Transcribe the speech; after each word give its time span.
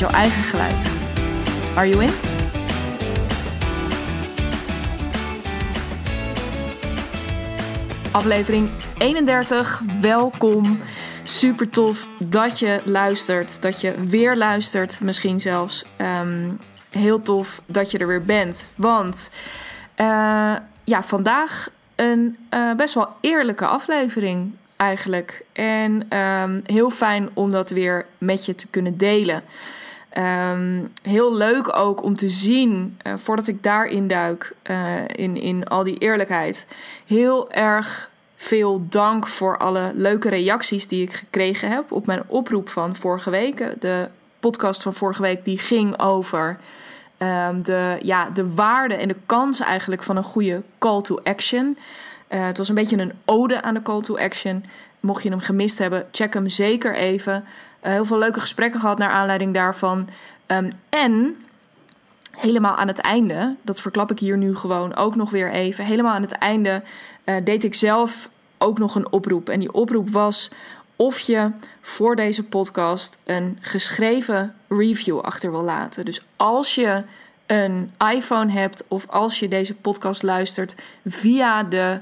met 0.00 0.10
jouw 0.10 0.20
eigen 0.20 0.42
geluid. 0.42 0.90
Are 1.74 1.88
you 1.88 2.02
in? 2.02 2.10
Aflevering 8.12 8.68
31, 8.98 9.82
welkom. 10.00 10.80
Super 11.22 11.70
tof 11.70 12.08
dat 12.24 12.58
je 12.58 12.80
luistert, 12.84 13.62
dat 13.62 13.80
je 13.80 13.94
weer 14.00 14.36
luistert, 14.36 15.00
misschien 15.00 15.40
zelfs. 15.40 15.84
Ehm, 15.96 16.50
heel 16.90 17.22
tof 17.22 17.62
dat 17.66 17.90
je 17.90 17.98
er 17.98 18.06
weer 18.06 18.24
bent, 18.24 18.70
want 18.76 19.30
uh, 19.96 20.06
ja, 20.84 21.02
vandaag 21.02 21.70
een 21.94 22.36
uh, 22.54 22.74
best 22.74 22.94
wel 22.94 23.08
eerlijke 23.20 23.66
aflevering 23.66 24.52
eigenlijk. 24.76 25.44
En 25.52 26.18
um, 26.18 26.60
heel 26.64 26.90
fijn 26.90 27.30
om 27.34 27.50
dat 27.50 27.70
weer 27.70 28.06
met 28.18 28.44
je 28.46 28.54
te 28.54 28.68
kunnen 28.68 28.96
delen. 28.96 29.42
Um, 30.16 30.92
heel 31.02 31.36
leuk 31.36 31.76
ook 31.76 32.02
om 32.02 32.16
te 32.16 32.28
zien, 32.28 32.98
uh, 33.06 33.12
voordat 33.16 33.46
ik 33.46 33.62
daarin 33.62 34.08
duik, 34.08 34.54
uh, 34.70 34.76
in, 35.06 35.36
in 35.36 35.68
al 35.68 35.84
die 35.84 35.98
eerlijkheid. 35.98 36.66
Heel 37.06 37.50
erg 37.50 38.10
veel 38.36 38.86
dank 38.88 39.26
voor 39.26 39.58
alle 39.58 39.90
leuke 39.94 40.28
reacties 40.28 40.88
die 40.88 41.02
ik 41.02 41.12
gekregen 41.12 41.70
heb 41.70 41.92
op 41.92 42.06
mijn 42.06 42.22
oproep 42.26 42.68
van 42.68 42.96
vorige 42.96 43.30
week. 43.30 43.80
De 43.80 44.08
podcast 44.40 44.82
van 44.82 44.94
vorige 44.94 45.22
week 45.22 45.44
die 45.44 45.58
ging 45.58 46.00
over 46.00 46.58
um, 47.18 47.62
de, 47.62 47.98
ja, 48.02 48.30
de 48.30 48.54
waarde 48.54 48.94
en 48.94 49.08
de 49.08 49.16
kansen 49.26 49.66
eigenlijk 49.66 50.02
van 50.02 50.16
een 50.16 50.24
goede 50.24 50.62
call 50.78 51.02
to 51.02 51.18
action. 51.22 51.78
Het 52.28 52.58
was 52.58 52.68
een 52.68 52.74
beetje 52.74 52.98
een 52.98 53.12
ode 53.24 53.62
aan 53.62 53.74
de 53.74 53.82
call 53.82 54.00
to 54.00 54.16
action. 54.16 54.64
Mocht 55.00 55.22
je 55.22 55.30
hem 55.30 55.40
gemist 55.40 55.78
hebben, 55.78 56.06
check 56.12 56.34
hem 56.34 56.48
zeker 56.48 56.94
even. 56.94 57.44
Uh, 57.82 57.92
heel 57.92 58.04
veel 58.04 58.18
leuke 58.18 58.40
gesprekken 58.40 58.80
gehad 58.80 58.98
naar 58.98 59.10
aanleiding 59.10 59.54
daarvan. 59.54 60.08
Um, 60.46 60.72
en 60.88 61.36
helemaal 62.30 62.76
aan 62.76 62.86
het 62.86 62.98
einde, 62.98 63.56
dat 63.62 63.80
verklap 63.80 64.10
ik 64.10 64.18
hier 64.18 64.36
nu 64.36 64.56
gewoon 64.56 64.96
ook 64.96 65.16
nog 65.16 65.30
weer 65.30 65.50
even. 65.50 65.84
Helemaal 65.84 66.14
aan 66.14 66.22
het 66.22 66.32
einde 66.32 66.82
uh, 67.24 67.36
deed 67.44 67.64
ik 67.64 67.74
zelf 67.74 68.28
ook 68.58 68.78
nog 68.78 68.94
een 68.94 69.12
oproep. 69.12 69.48
En 69.48 69.60
die 69.60 69.72
oproep 69.72 70.10
was 70.10 70.50
of 70.96 71.18
je 71.18 71.50
voor 71.80 72.16
deze 72.16 72.44
podcast 72.44 73.18
een 73.24 73.58
geschreven 73.60 74.54
review 74.68 75.18
achter 75.18 75.50
wil 75.50 75.62
laten. 75.62 76.04
Dus 76.04 76.24
als 76.36 76.74
je 76.74 77.02
een 77.46 77.92
iPhone 78.12 78.52
hebt 78.52 78.84
of 78.88 79.08
als 79.08 79.38
je 79.38 79.48
deze 79.48 79.74
podcast 79.74 80.22
luistert 80.22 80.74
via 81.06 81.62
de 81.62 82.00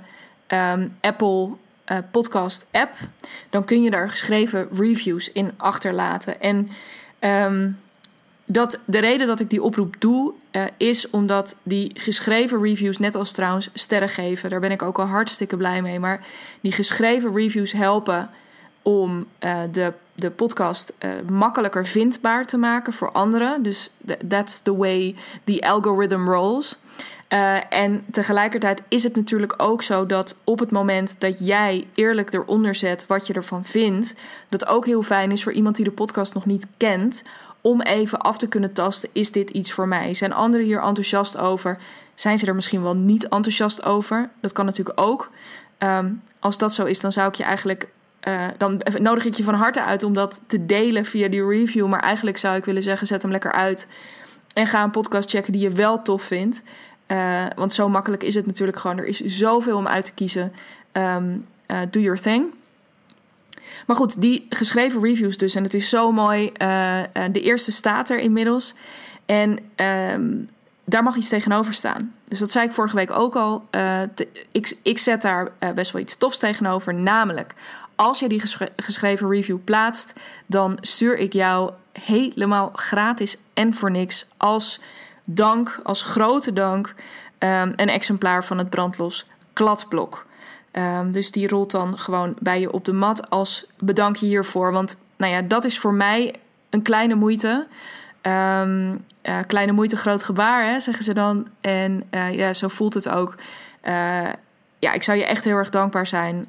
um, 0.48 0.96
Apple 1.00 1.48
uh, 1.92 1.98
podcast 2.10 2.66
app, 2.70 2.94
dan 3.50 3.64
kun 3.64 3.82
je 3.82 3.90
daar 3.90 4.10
geschreven 4.10 4.68
reviews 4.72 5.32
in 5.32 5.52
achterlaten. 5.56 6.40
En 6.40 6.68
um, 7.20 7.78
dat, 8.44 8.78
de 8.84 8.98
reden 8.98 9.26
dat 9.26 9.40
ik 9.40 9.50
die 9.50 9.62
oproep 9.62 9.94
doe, 9.98 10.32
uh, 10.52 10.64
is 10.76 11.10
omdat 11.10 11.56
die 11.62 11.90
geschreven 11.94 12.62
reviews, 12.62 12.98
net 12.98 13.14
als 13.14 13.32
trouwens 13.32 13.70
sterren 13.74 14.08
geven, 14.08 14.50
daar 14.50 14.60
ben 14.60 14.70
ik 14.70 14.82
ook 14.82 14.98
al 14.98 15.06
hartstikke 15.06 15.56
blij 15.56 15.82
mee. 15.82 16.00
Maar 16.00 16.26
die 16.60 16.72
geschreven 16.72 17.34
reviews 17.34 17.72
helpen 17.72 18.30
om 18.82 19.26
uh, 19.40 19.58
de, 19.72 19.92
de 20.14 20.30
podcast 20.30 20.92
makkelijker 21.28 21.86
vindbaar 21.86 22.46
te 22.46 22.56
maken 22.56 22.92
voor 22.92 23.12
anderen. 23.12 23.62
Dus 23.62 23.90
that's 24.28 24.60
the 24.60 24.76
way 24.76 25.14
the 25.44 25.60
algorithm 25.60 26.28
rolls. 26.28 26.78
Uh, 27.28 27.72
en 27.72 28.04
tegelijkertijd 28.10 28.82
is 28.88 29.02
het 29.02 29.16
natuurlijk 29.16 29.54
ook 29.56 29.82
zo 29.82 30.06
dat 30.06 30.36
op 30.44 30.58
het 30.58 30.70
moment 30.70 31.14
dat 31.18 31.46
jij 31.46 31.86
eerlijk 31.94 32.32
eronder 32.32 32.74
zet 32.74 33.06
wat 33.06 33.26
je 33.26 33.32
ervan 33.32 33.64
vindt, 33.64 34.14
dat 34.48 34.66
ook 34.66 34.86
heel 34.86 35.02
fijn 35.02 35.30
is 35.30 35.42
voor 35.42 35.52
iemand 35.52 35.76
die 35.76 35.84
de 35.84 35.90
podcast 35.90 36.34
nog 36.34 36.46
niet 36.46 36.66
kent, 36.76 37.22
om 37.60 37.80
even 37.80 38.18
af 38.18 38.38
te 38.38 38.48
kunnen 38.48 38.72
tasten: 38.72 39.08
is 39.12 39.32
dit 39.32 39.50
iets 39.50 39.72
voor 39.72 39.88
mij? 39.88 40.14
Zijn 40.14 40.32
anderen 40.32 40.66
hier 40.66 40.82
enthousiast 40.82 41.36
over? 41.36 41.78
Zijn 42.14 42.38
ze 42.38 42.46
er 42.46 42.54
misschien 42.54 42.82
wel 42.82 42.96
niet 42.96 43.28
enthousiast 43.28 43.82
over? 43.82 44.30
Dat 44.40 44.52
kan 44.52 44.64
natuurlijk 44.64 45.00
ook. 45.00 45.30
Um, 45.78 46.22
als 46.38 46.58
dat 46.58 46.74
zo 46.74 46.84
is, 46.84 47.00
dan 47.00 47.12
zou 47.12 47.28
ik 47.28 47.34
je 47.34 47.44
eigenlijk 47.44 47.88
uh, 48.28 48.44
dan 48.58 48.82
nodig 48.98 49.24
ik 49.24 49.34
je 49.34 49.44
van 49.44 49.54
harte 49.54 49.82
uit 49.82 50.02
om 50.02 50.14
dat 50.14 50.40
te 50.46 50.66
delen 50.66 51.04
via 51.04 51.28
die 51.28 51.46
review. 51.46 51.86
Maar 51.86 52.00
eigenlijk 52.00 52.36
zou 52.36 52.56
ik 52.56 52.64
willen 52.64 52.82
zeggen: 52.82 53.06
zet 53.06 53.22
hem 53.22 53.30
lekker 53.30 53.52
uit. 53.52 53.88
En 54.54 54.66
ga 54.66 54.82
een 54.82 54.90
podcast 54.90 55.30
checken 55.30 55.52
die 55.52 55.62
je 55.62 55.70
wel 55.70 56.02
tof 56.02 56.22
vindt. 56.22 56.62
Uh, 57.08 57.44
want 57.56 57.74
zo 57.74 57.88
makkelijk 57.88 58.22
is 58.22 58.34
het 58.34 58.46
natuurlijk 58.46 58.78
gewoon. 58.78 58.98
Er 58.98 59.06
is 59.06 59.20
zoveel 59.20 59.76
om 59.76 59.86
uit 59.86 60.04
te 60.04 60.12
kiezen. 60.12 60.52
Um, 60.92 61.46
uh, 61.66 61.78
do 61.90 62.00
your 62.00 62.20
thing. 62.20 62.54
Maar 63.86 63.96
goed, 63.96 64.20
die 64.20 64.46
geschreven 64.50 65.02
reviews 65.02 65.36
dus. 65.36 65.54
En 65.54 65.62
het 65.62 65.74
is 65.74 65.88
zo 65.88 66.12
mooi. 66.12 66.52
de 67.32 67.40
eerste 67.40 67.72
staat 67.72 68.10
er 68.10 68.18
inmiddels. 68.18 68.74
En 69.26 69.58
um, 70.12 70.48
daar 70.84 71.02
mag 71.02 71.16
iets 71.16 71.28
tegenover 71.28 71.74
staan. 71.74 72.14
Dus 72.28 72.38
dat 72.38 72.50
zei 72.50 72.66
ik 72.66 72.72
vorige 72.72 72.96
week 72.96 73.10
ook 73.10 73.36
al. 73.36 73.68
Ik, 74.52 74.76
ik 74.82 74.98
zet 74.98 75.22
daar 75.22 75.52
best 75.74 75.92
wel 75.92 76.02
iets 76.02 76.16
tofs 76.16 76.38
tegenover. 76.38 76.94
Namelijk, 76.94 77.54
als 77.94 78.18
je 78.18 78.28
die 78.28 78.42
geschreven 78.76 79.30
review 79.30 79.58
plaatst, 79.64 80.12
dan 80.46 80.78
stuur 80.80 81.18
ik 81.18 81.32
jou 81.32 81.72
helemaal 81.92 82.70
gratis 82.72 83.36
en 83.54 83.74
voor 83.74 83.90
niks 83.90 84.28
als 84.36 84.80
dank, 85.26 85.80
als 85.82 86.02
grote 86.02 86.52
dank, 86.52 86.94
um, 87.38 87.72
een 87.76 87.88
exemplaar 87.88 88.44
van 88.44 88.58
het 88.58 88.70
brandlos 88.70 89.26
kladblok. 89.52 90.26
Um, 90.72 91.12
dus 91.12 91.30
die 91.30 91.48
rolt 91.48 91.70
dan 91.70 91.98
gewoon 91.98 92.36
bij 92.38 92.60
je 92.60 92.72
op 92.72 92.84
de 92.84 92.92
mat 92.92 93.30
als 93.30 93.66
bedankje 93.78 94.26
hiervoor. 94.26 94.72
Want 94.72 94.98
nou 95.16 95.32
ja, 95.32 95.42
dat 95.42 95.64
is 95.64 95.78
voor 95.78 95.94
mij 95.94 96.34
een 96.70 96.82
kleine 96.82 97.14
moeite. 97.14 97.66
Um, 98.22 99.04
uh, 99.22 99.38
kleine 99.46 99.72
moeite, 99.72 99.96
groot 99.96 100.22
gebaar, 100.22 100.64
hè, 100.64 100.80
zeggen 100.80 101.04
ze 101.04 101.14
dan. 101.14 101.48
En 101.60 102.02
uh, 102.10 102.34
ja, 102.34 102.52
zo 102.52 102.68
voelt 102.68 102.94
het 102.94 103.08
ook. 103.08 103.34
Uh, 103.84 104.28
ja, 104.78 104.92
ik 104.92 105.02
zou 105.02 105.18
je 105.18 105.24
echt 105.24 105.44
heel 105.44 105.56
erg 105.56 105.70
dankbaar 105.70 106.06
zijn. 106.06 106.46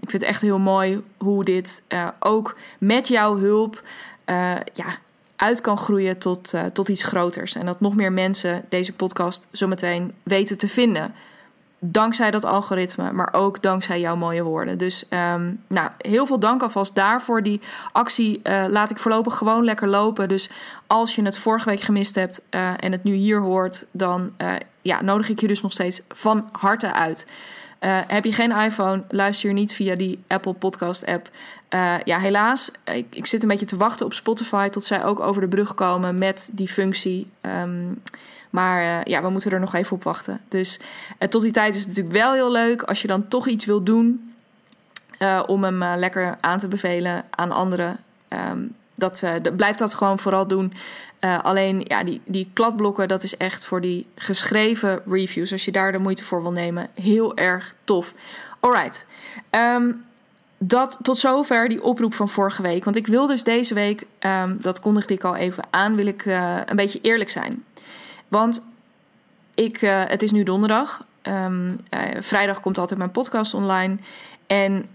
Ik 0.00 0.10
vind 0.10 0.12
het 0.12 0.22
echt 0.22 0.40
heel 0.40 0.58
mooi 0.58 1.04
hoe 1.18 1.44
dit 1.44 1.82
ook 2.18 2.56
met 2.78 3.08
jouw 3.08 3.36
hulp 3.36 3.82
ja, 4.74 4.98
uit 5.38 5.60
kan 5.60 5.78
groeien 5.78 6.18
tot, 6.18 6.52
uh, 6.54 6.64
tot 6.64 6.88
iets 6.88 7.02
groters. 7.02 7.54
En 7.54 7.66
dat 7.66 7.80
nog 7.80 7.94
meer 7.94 8.12
mensen 8.12 8.64
deze 8.68 8.92
podcast 8.92 9.46
zometeen 9.50 10.12
weten 10.22 10.58
te 10.58 10.68
vinden. 10.68 11.14
Dankzij 11.78 12.30
dat 12.30 12.44
algoritme, 12.44 13.12
maar 13.12 13.32
ook 13.32 13.62
dankzij 13.62 14.00
jouw 14.00 14.16
mooie 14.16 14.42
woorden. 14.42 14.78
Dus 14.78 15.04
um, 15.10 15.62
nou, 15.66 15.90
heel 15.98 16.26
veel 16.26 16.38
dank 16.38 16.62
alvast 16.62 16.94
daarvoor. 16.94 17.42
Die 17.42 17.60
actie 17.92 18.40
laat 18.68 18.90
ik 18.90 18.98
voorlopig 18.98 19.36
gewoon 19.36 19.64
lekker 19.64 19.88
lopen. 19.88 20.28
Dus 20.28 20.50
als 20.86 21.14
je 21.14 21.22
het 21.22 21.38
vorige 21.38 21.68
week 21.68 21.80
gemist 21.80 22.14
hebt 22.14 22.42
en 22.50 22.92
het 22.92 23.04
nu 23.04 23.14
hier 23.14 23.40
hoort, 23.40 23.84
dan 23.90 24.32
ja, 24.82 25.02
nodig 25.02 25.28
ik 25.28 25.40
je 25.40 25.46
dus 25.46 25.62
nog 25.62 25.72
steeds 25.72 26.02
van 26.08 26.48
harte 26.52 26.92
uit. 26.92 27.26
Uh, 27.80 27.98
heb 28.06 28.24
je 28.24 28.32
geen 28.32 28.50
iPhone, 28.50 29.02
luister 29.08 29.48
je 29.48 29.54
niet 29.54 29.72
via 29.72 29.94
die 29.94 30.22
Apple 30.26 30.52
Podcast 30.52 31.06
app. 31.06 31.30
Uh, 31.74 31.94
ja, 32.04 32.18
helaas, 32.18 32.70
ik, 32.84 33.06
ik, 33.10 33.26
zit 33.26 33.42
een 33.42 33.48
beetje 33.48 33.66
te 33.66 33.76
wachten 33.76 34.06
op 34.06 34.12
Spotify 34.12 34.68
tot 34.68 34.84
zij 34.84 35.04
ook 35.04 35.20
over 35.20 35.40
de 35.40 35.48
brug 35.48 35.74
komen 35.74 36.18
met 36.18 36.48
die 36.52 36.68
functie. 36.68 37.30
Um, 37.40 38.02
maar 38.50 38.82
uh, 38.82 39.02
ja, 39.02 39.22
we 39.22 39.30
moeten 39.30 39.50
er 39.50 39.60
nog 39.60 39.74
even 39.74 39.96
op 39.96 40.02
wachten. 40.02 40.40
Dus 40.48 40.80
tot 41.28 41.42
die 41.42 41.52
tijd 41.52 41.74
is 41.74 41.80
het 41.80 41.88
natuurlijk 41.88 42.16
wel 42.16 42.32
heel 42.32 42.50
leuk 42.50 42.82
als 42.82 43.02
je 43.02 43.08
dan 43.08 43.28
toch 43.28 43.46
iets 43.46 43.64
wil 43.64 43.82
doen 43.82 44.32
om 45.46 45.64
hem 45.64 45.84
lekker 45.84 46.36
aan 46.40 46.58
te 46.58 46.68
bevelen 46.68 47.24
aan 47.30 47.50
anderen. 47.50 47.98
Um, 48.28 48.76
dat, 48.98 49.22
dat, 49.42 49.56
blijft 49.56 49.78
dat 49.78 49.94
gewoon 49.94 50.18
vooral 50.18 50.46
doen. 50.46 50.72
Uh, 51.20 51.38
alleen 51.42 51.84
ja, 51.84 52.04
die, 52.04 52.20
die 52.24 52.50
kladblokken, 52.52 53.08
dat 53.08 53.22
is 53.22 53.36
echt 53.36 53.66
voor 53.66 53.80
die 53.80 54.06
geschreven 54.14 55.02
reviews. 55.06 55.52
Als 55.52 55.64
je 55.64 55.72
daar 55.72 55.92
de 55.92 55.98
moeite 55.98 56.24
voor 56.24 56.42
wil 56.42 56.52
nemen, 56.52 56.88
heel 56.94 57.36
erg 57.36 57.74
tof. 57.84 58.14
Alright. 58.60 59.06
Um, 59.50 60.04
dat 60.58 60.98
tot 61.02 61.18
zover 61.18 61.68
die 61.68 61.82
oproep 61.82 62.14
van 62.14 62.28
vorige 62.28 62.62
week. 62.62 62.84
Want 62.84 62.96
ik 62.96 63.06
wil 63.06 63.26
dus 63.26 63.42
deze 63.42 63.74
week, 63.74 64.06
um, 64.20 64.58
dat 64.60 64.80
kondigde 64.80 65.14
ik 65.14 65.24
al 65.24 65.36
even 65.36 65.64
aan, 65.70 65.96
wil 65.96 66.06
ik 66.06 66.24
uh, 66.24 66.56
een 66.66 66.76
beetje 66.76 67.00
eerlijk 67.00 67.30
zijn. 67.30 67.64
Want 68.28 68.66
ik, 69.54 69.80
het 69.80 70.22
is 70.22 70.30
nu 70.30 70.42
donderdag. 70.42 71.04
Um, 71.22 71.80
vrijdag 72.20 72.60
komt 72.60 72.78
altijd 72.78 72.98
mijn 72.98 73.10
podcast 73.10 73.54
online. 73.54 73.96
En 74.46 74.88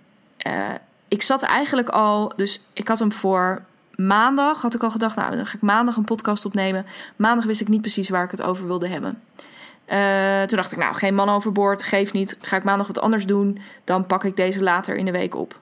ik 1.08 1.22
zat 1.22 1.42
eigenlijk 1.42 1.90
al, 1.90 2.34
dus 2.36 2.62
ik 2.74 2.88
had 2.88 3.00
hem 3.00 3.12
voor 3.12 3.64
maandag 4.08 4.62
had 4.62 4.74
ik 4.74 4.84
al 4.84 4.92
gedacht, 4.92 5.16
nou, 5.16 5.36
dan 5.36 5.46
ga 5.46 5.56
ik 5.56 5.62
maandag 5.62 5.96
een 5.96 6.04
podcast 6.04 6.46
opnemen. 6.46 6.86
Maandag 7.16 7.46
wist 7.46 7.62
ik 7.62 7.68
niet 7.68 7.82
precies 7.82 8.10
waar 8.10 8.24
ik 8.24 8.32
het 8.32 8.42
over 8.42 8.68
wilde 8.68 8.88
hebben. 8.88 9.22
Uh, 9.88 10.42
toen 10.42 10.58
dacht 10.58 10.72
ik, 10.72 10.78
nou, 10.78 10.96
geen 10.96 11.16
man 11.16 11.30
overboord, 11.30 11.84
geef 11.84 12.14
niet. 12.14 12.38
Ga 12.42 12.56
ik 12.56 12.64
maandag 12.64 12.88
wat 12.88 13.00
anders 13.00 13.26
doen, 13.26 13.60
dan 13.84 14.06
pak 14.06 14.24
ik 14.24 14.36
deze 14.36 14.64
later 14.64 14.96
in 14.96 15.06
de 15.06 15.12
week 15.12 15.36
op. 15.36 15.60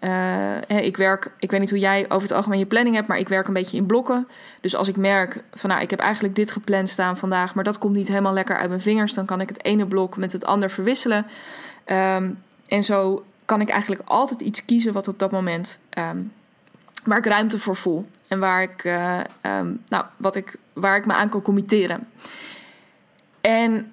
Uh, 0.00 0.84
ik 0.84 0.96
werk, 0.96 1.32
ik 1.38 1.50
weet 1.50 1.60
niet 1.60 1.70
hoe 1.70 1.78
jij 1.78 2.04
over 2.08 2.28
het 2.28 2.32
algemeen 2.32 2.58
je 2.58 2.66
planning 2.66 2.94
hebt, 2.94 3.08
maar 3.08 3.18
ik 3.18 3.28
werk 3.28 3.46
een 3.46 3.54
beetje 3.54 3.76
in 3.76 3.86
blokken. 3.86 4.28
Dus 4.60 4.76
als 4.76 4.88
ik 4.88 4.96
merk 4.96 5.44
van 5.50 5.70
nou, 5.70 5.82
ik 5.82 5.90
heb 5.90 5.98
eigenlijk 5.98 6.34
dit 6.34 6.50
gepland 6.50 6.88
staan 6.88 7.16
vandaag, 7.16 7.54
maar 7.54 7.64
dat 7.64 7.78
komt 7.78 7.94
niet 7.94 8.08
helemaal 8.08 8.32
lekker 8.32 8.56
uit 8.56 8.68
mijn 8.68 8.80
vingers, 8.80 9.14
dan 9.14 9.26
kan 9.26 9.40
ik 9.40 9.48
het 9.48 9.64
ene 9.64 9.86
blok 9.86 10.16
met 10.16 10.32
het 10.32 10.44
ander 10.44 10.70
verwisselen. 10.70 11.26
Um, 11.86 12.42
en 12.66 12.84
zo 12.84 13.24
kan 13.44 13.60
ik 13.60 13.68
eigenlijk 13.68 14.02
altijd 14.04 14.40
iets 14.40 14.64
kiezen 14.64 14.92
wat 14.92 15.08
op 15.08 15.18
dat 15.18 15.30
moment 15.30 15.78
um, 15.98 16.32
waar 17.04 17.18
ik 17.18 17.26
ruimte 17.26 17.58
voor 17.58 17.76
voel 17.76 18.06
en 18.28 18.38
waar 18.38 18.62
ik, 18.62 18.84
uh, 18.84 19.20
um, 19.42 19.82
nou, 19.88 20.04
wat 20.16 20.36
ik, 20.36 20.56
waar 20.72 20.96
ik 20.96 21.06
me 21.06 21.12
aan 21.12 21.28
kan 21.28 21.42
committeren. 21.42 22.08
En 23.40 23.90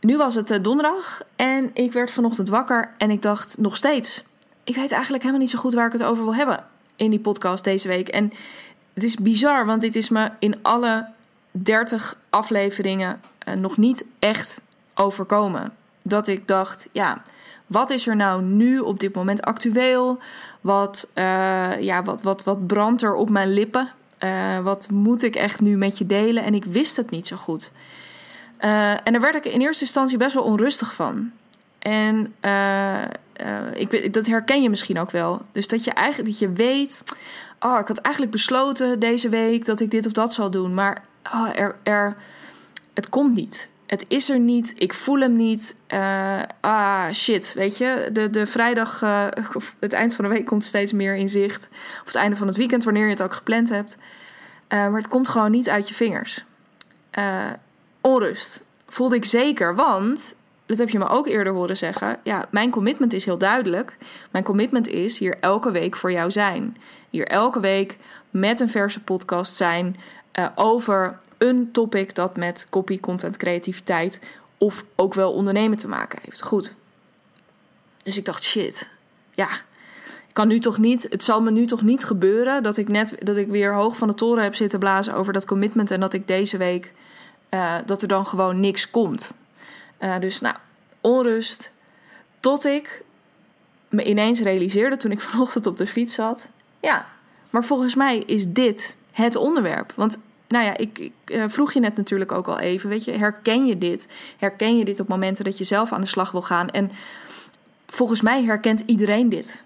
nu 0.00 0.16
was 0.16 0.34
het 0.34 0.50
uh, 0.50 0.58
donderdag 0.62 1.22
en 1.36 1.70
ik 1.72 1.92
werd 1.92 2.10
vanochtend 2.10 2.48
wakker 2.48 2.90
en 2.96 3.10
ik 3.10 3.22
dacht 3.22 3.58
nog 3.58 3.76
steeds 3.76 4.24
ik 4.70 4.76
weet 4.76 4.92
eigenlijk 4.92 5.22
helemaal 5.22 5.42
niet 5.42 5.52
zo 5.52 5.58
goed 5.58 5.74
waar 5.74 5.86
ik 5.86 5.92
het 5.92 6.02
over 6.02 6.24
wil 6.24 6.34
hebben 6.34 6.64
in 6.96 7.10
die 7.10 7.20
podcast 7.20 7.64
deze 7.64 7.88
week. 7.88 8.08
En 8.08 8.32
het 8.94 9.02
is 9.02 9.16
bizar, 9.16 9.66
want 9.66 9.80
dit 9.80 9.96
is 9.96 10.08
me 10.08 10.30
in 10.38 10.58
alle 10.62 11.08
30 11.50 12.16
afleveringen 12.30 13.20
uh, 13.48 13.54
nog 13.54 13.76
niet 13.76 14.04
echt 14.18 14.60
overkomen. 14.94 15.72
Dat 16.02 16.28
ik 16.28 16.48
dacht, 16.48 16.88
ja, 16.92 17.22
wat 17.70 17.90
is 17.90 18.06
er 18.06 18.16
nou 18.16 18.42
nu 18.42 18.78
op 18.78 19.00
dit 19.00 19.14
moment 19.14 19.42
actueel? 19.42 20.18
Wat, 20.60 21.10
uh, 21.14 21.80
ja, 21.80 22.02
wat, 22.02 22.22
wat, 22.22 22.44
wat 22.44 22.66
brandt 22.66 23.02
er 23.02 23.14
op 23.14 23.30
mijn 23.30 23.52
lippen? 23.52 23.90
Uh, 24.24 24.58
wat 24.58 24.90
moet 24.90 25.22
ik 25.22 25.36
echt 25.36 25.60
nu 25.60 25.76
met 25.76 25.98
je 25.98 26.06
delen? 26.06 26.44
En 26.44 26.54
ik 26.54 26.64
wist 26.64 26.96
het 26.96 27.10
niet 27.10 27.26
zo 27.26 27.36
goed. 27.36 27.72
en 28.58 29.12
daar 29.12 29.20
werd 29.20 29.34
ik 29.34 29.44
in 29.44 29.60
eerste 29.60 29.84
instantie 29.84 30.18
best 30.18 30.34
wel 30.34 30.44
onrustig 30.44 30.94
van. 30.94 31.30
En 31.78 32.34
ik, 33.74 34.12
dat 34.12 34.26
herken 34.26 34.62
je 34.62 34.70
misschien 34.70 34.98
ook 34.98 35.10
wel. 35.10 35.42
Dus 35.52 35.68
dat 35.68 35.84
je 35.84 35.90
eigenlijk 35.90 36.28
dat 36.28 36.38
je 36.38 36.52
weet. 36.52 37.02
Oh, 37.60 37.78
ik 37.78 37.88
had 37.88 37.98
eigenlijk 37.98 38.34
besloten 38.34 38.98
deze 38.98 39.28
week 39.28 39.64
dat 39.64 39.80
ik 39.80 39.90
dit 39.90 40.06
of 40.06 40.12
dat 40.12 40.34
zal 40.34 40.50
doen. 40.50 40.74
Maar 40.74 41.04
oh, 41.32 41.48
er, 41.54 41.76
er, 41.82 42.16
het 42.94 43.08
komt 43.08 43.34
niet. 43.34 43.69
Het 43.90 44.04
is 44.08 44.30
er 44.30 44.38
niet. 44.38 44.72
Ik 44.76 44.94
voel 44.94 45.20
hem 45.20 45.36
niet. 45.36 45.74
Uh, 45.88 46.40
ah, 46.60 47.12
shit. 47.12 47.54
Weet 47.54 47.78
je, 47.78 48.08
de, 48.12 48.30
de 48.30 48.46
vrijdag, 48.46 49.02
uh, 49.02 49.26
het 49.78 49.92
eind 49.92 50.16
van 50.16 50.24
de 50.24 50.30
week 50.30 50.46
komt 50.46 50.64
steeds 50.64 50.92
meer 50.92 51.16
in 51.16 51.28
zicht. 51.28 51.68
Of 52.00 52.06
het 52.06 52.14
einde 52.14 52.36
van 52.36 52.46
het 52.46 52.56
weekend, 52.56 52.84
wanneer 52.84 53.04
je 53.04 53.10
het 53.10 53.22
ook 53.22 53.34
gepland 53.34 53.68
hebt. 53.68 53.96
maar 54.68 54.94
het 54.94 55.08
komt 55.08 55.28
gewoon 55.28 55.50
niet 55.50 55.68
uit 55.68 55.88
je 55.88 55.94
vingers. 55.94 56.44
onrust. 58.00 58.60
Voelde 58.86 59.16
ik 59.16 59.24
zeker, 59.24 59.74
want 59.74 60.36
dat 60.66 60.78
heb 60.78 60.90
je 60.90 60.98
me 60.98 61.08
ook 61.08 61.26
eerder 61.26 61.52
horen 61.52 61.76
zeggen. 61.76 62.18
Ja, 62.22 62.46
mijn 62.50 62.70
commitment 62.70 63.12
is 63.12 63.24
heel 63.24 63.38
duidelijk. 63.38 63.96
Mijn 64.30 64.44
commitment 64.44 64.88
is 64.88 65.18
hier 65.18 65.36
elke 65.40 65.70
week 65.70 65.96
voor 65.96 66.12
jou 66.12 66.30
zijn. 66.30 66.76
Hier 67.10 67.26
elke 67.26 67.60
week 67.60 67.98
met 68.30 68.60
een 68.60 68.70
verse 68.70 69.00
podcast 69.00 69.56
zijn 69.56 69.96
uh, 70.38 70.46
over 70.54 71.18
een 71.38 71.72
topic 71.72 72.14
dat 72.14 72.36
met 72.36 72.66
copy, 72.70 73.00
content, 73.00 73.36
creativiteit 73.36 74.20
of 74.58 74.84
ook 74.96 75.14
wel 75.14 75.32
ondernemen 75.32 75.78
te 75.78 75.88
maken 75.88 76.18
heeft. 76.22 76.42
Goed. 76.42 76.74
Dus 78.02 78.16
ik 78.16 78.24
dacht, 78.24 78.42
shit. 78.42 78.88
Ja, 79.34 79.48
kan 80.32 80.48
nu 80.48 80.58
toch 80.58 80.78
niet, 80.78 81.06
het 81.10 81.22
zal 81.22 81.42
me 81.42 81.50
nu 81.50 81.66
toch 81.66 81.82
niet 81.82 82.04
gebeuren 82.04 82.62
dat 82.62 82.76
ik 82.76 82.88
net 82.88 83.16
dat 83.18 83.36
ik 83.36 83.48
weer 83.48 83.74
hoog 83.74 83.96
van 83.96 84.08
de 84.08 84.14
toren 84.14 84.42
heb 84.42 84.54
zitten 84.54 84.78
blazen 84.78 85.14
over 85.14 85.32
dat 85.32 85.46
commitment 85.46 85.90
en 85.90 86.00
dat 86.00 86.12
ik 86.12 86.26
deze 86.26 86.56
week 86.56 86.92
uh, 87.50 87.76
dat 87.86 88.02
er 88.02 88.08
dan 88.08 88.26
gewoon 88.26 88.60
niks 88.60 88.90
komt. 88.90 89.34
Uh, 90.00 90.18
dus 90.18 90.40
nou, 90.40 90.56
onrust. 91.00 91.70
Tot 92.40 92.64
ik 92.64 93.04
me 93.88 94.04
ineens 94.04 94.40
realiseerde 94.40 94.96
toen 94.96 95.10
ik 95.10 95.20
vanochtend 95.30 95.66
op 95.66 95.76
de 95.76 95.86
fiets 95.86 96.14
zat. 96.14 96.48
Ja, 96.80 97.06
maar 97.50 97.64
volgens 97.64 97.94
mij 97.94 98.18
is 98.18 98.46
dit 98.48 98.96
het 99.20 99.36
onderwerp. 99.36 99.92
Want 99.96 100.18
nou 100.48 100.64
ja, 100.64 100.76
ik, 100.76 100.98
ik 100.98 101.12
uh, 101.24 101.44
vroeg 101.46 101.72
je 101.72 101.80
net 101.80 101.96
natuurlijk 101.96 102.32
ook 102.32 102.46
al 102.46 102.58
even. 102.58 102.88
Weet 102.88 103.04
je, 103.04 103.12
herken 103.12 103.66
je 103.66 103.78
dit? 103.78 104.08
Herken 104.36 104.78
je 104.78 104.84
dit 104.84 105.00
op 105.00 105.08
momenten 105.08 105.44
dat 105.44 105.58
je 105.58 105.64
zelf 105.64 105.92
aan 105.92 106.00
de 106.00 106.06
slag 106.06 106.30
wil 106.30 106.42
gaan? 106.42 106.70
En 106.70 106.90
volgens 107.86 108.20
mij 108.20 108.44
herkent 108.44 108.82
iedereen 108.86 109.28
dit. 109.28 109.64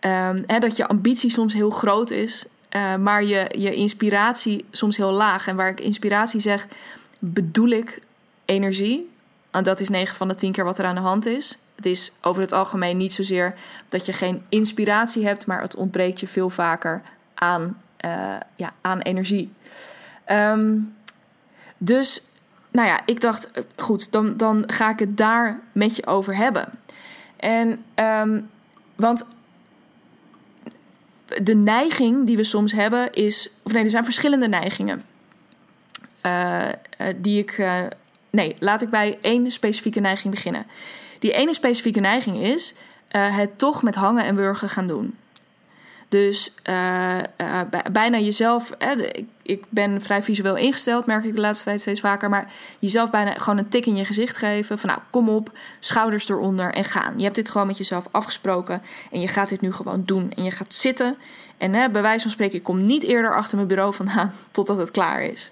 Um, 0.00 0.44
hè, 0.46 0.58
dat 0.58 0.76
je 0.76 0.88
ambitie 0.88 1.30
soms 1.30 1.54
heel 1.54 1.70
groot 1.70 2.10
is, 2.10 2.44
uh, 2.76 2.96
maar 2.96 3.24
je, 3.24 3.54
je 3.58 3.74
inspiratie 3.74 4.64
soms 4.70 4.96
heel 4.96 5.12
laag. 5.12 5.46
En 5.46 5.56
waar 5.56 5.68
ik 5.68 5.80
inspiratie 5.80 6.40
zeg, 6.40 6.66
bedoel 7.18 7.68
ik 7.68 8.00
energie. 8.44 9.10
En 9.50 9.64
dat 9.64 9.80
is 9.80 9.88
9 9.88 10.16
van 10.16 10.28
de 10.28 10.34
10 10.34 10.52
keer 10.52 10.64
wat 10.64 10.78
er 10.78 10.84
aan 10.84 10.94
de 10.94 11.00
hand 11.00 11.26
is. 11.26 11.58
Het 11.74 11.86
is 11.86 12.12
over 12.20 12.42
het 12.42 12.52
algemeen 12.52 12.96
niet 12.96 13.12
zozeer 13.12 13.54
dat 13.88 14.06
je 14.06 14.12
geen 14.12 14.42
inspiratie 14.48 15.26
hebt, 15.26 15.46
maar 15.46 15.60
het 15.60 15.76
ontbreekt 15.76 16.20
je 16.20 16.26
veel 16.26 16.50
vaker 16.50 17.02
aan, 17.34 17.81
uh, 18.04 18.36
ja, 18.56 18.72
aan 18.80 19.00
energie. 19.00 19.52
Um, 20.30 20.94
dus, 21.78 22.22
nou 22.70 22.88
ja, 22.88 23.00
ik 23.06 23.20
dacht, 23.20 23.50
goed, 23.76 24.12
dan, 24.12 24.36
dan 24.36 24.64
ga 24.66 24.90
ik 24.90 24.98
het 24.98 25.16
daar 25.16 25.60
met 25.72 25.96
je 25.96 26.06
over 26.06 26.36
hebben. 26.36 26.68
En, 27.36 27.84
um, 27.94 28.50
want 28.96 29.26
de 31.42 31.54
neiging 31.54 32.26
die 32.26 32.36
we 32.36 32.44
soms 32.44 32.72
hebben 32.72 33.12
is, 33.12 33.50
of 33.62 33.72
nee, 33.72 33.84
er 33.84 33.90
zijn 33.90 34.04
verschillende 34.04 34.48
neigingen. 34.48 35.04
Uh, 36.26 36.68
die 37.16 37.38
ik 37.38 37.58
Nee, 38.32 38.56
laat 38.58 38.82
ik 38.82 38.90
bij 38.90 39.18
één 39.20 39.50
specifieke 39.50 40.00
neiging 40.00 40.34
beginnen. 40.34 40.66
Die 41.18 41.32
ene 41.32 41.54
specifieke 41.54 42.00
neiging 42.00 42.42
is 42.42 42.74
het 43.08 43.58
toch 43.58 43.82
met 43.82 43.94
hangen 43.94 44.24
en 44.24 44.36
wurgen 44.36 44.68
gaan 44.68 44.86
doen. 44.86 45.16
Dus 46.12 46.52
uh, 46.68 47.16
uh, 47.40 47.60
bijna 47.92 48.18
jezelf. 48.18 48.70
ik, 49.12 49.24
ik, 49.42 49.64
ben 49.68 50.00
vrij 50.00 50.22
visueel 50.22 50.56
ingesteld, 50.56 51.06
merk 51.06 51.24
ik 51.24 51.34
de 51.34 51.40
laatste 51.40 51.64
tijd 51.64 51.80
steeds 51.80 52.00
vaker. 52.00 52.28
Maar 52.28 52.52
jezelf 52.78 53.10
bijna 53.10 53.32
gewoon 53.32 53.58
een 53.58 53.68
tik 53.68 53.86
in 53.86 53.96
je 53.96 54.04
gezicht 54.04 54.36
geven. 54.36 54.78
Van 54.78 54.88
nou, 54.88 55.00
kom 55.10 55.28
op, 55.28 55.50
schouders 55.80 56.28
eronder 56.28 56.72
en 56.72 56.84
gaan. 56.84 57.14
Je 57.16 57.22
hebt 57.22 57.34
dit 57.34 57.50
gewoon 57.50 57.66
met 57.66 57.76
jezelf 57.76 58.06
afgesproken. 58.10 58.82
En 59.10 59.20
je 59.20 59.28
gaat 59.28 59.48
dit 59.48 59.60
nu 59.60 59.72
gewoon 59.72 60.02
doen. 60.04 60.32
En 60.36 60.44
je 60.44 60.50
gaat 60.50 60.74
zitten. 60.74 61.16
En 61.58 61.92
bij 61.92 62.02
wijze 62.02 62.22
van 62.22 62.30
spreken, 62.30 62.56
ik 62.56 62.62
kom 62.62 62.84
niet 62.84 63.02
eerder 63.02 63.36
achter 63.36 63.56
mijn 63.56 63.68
bureau 63.68 63.94
vandaan 63.94 64.32
totdat 64.50 64.76
het 64.76 64.90
klaar 64.90 65.22
is. 65.22 65.50